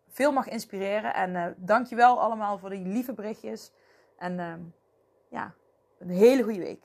veel 0.08 0.32
mag 0.32 0.48
inspireren. 0.48 1.14
En 1.14 1.54
dankjewel 1.58 2.20
allemaal 2.20 2.58
voor 2.58 2.70
die 2.70 2.86
lieve 2.86 3.12
berichtjes. 3.12 3.72
En 4.18 4.74
ja, 5.28 5.54
een 5.98 6.10
hele 6.10 6.42
goede 6.42 6.58
week. 6.58 6.84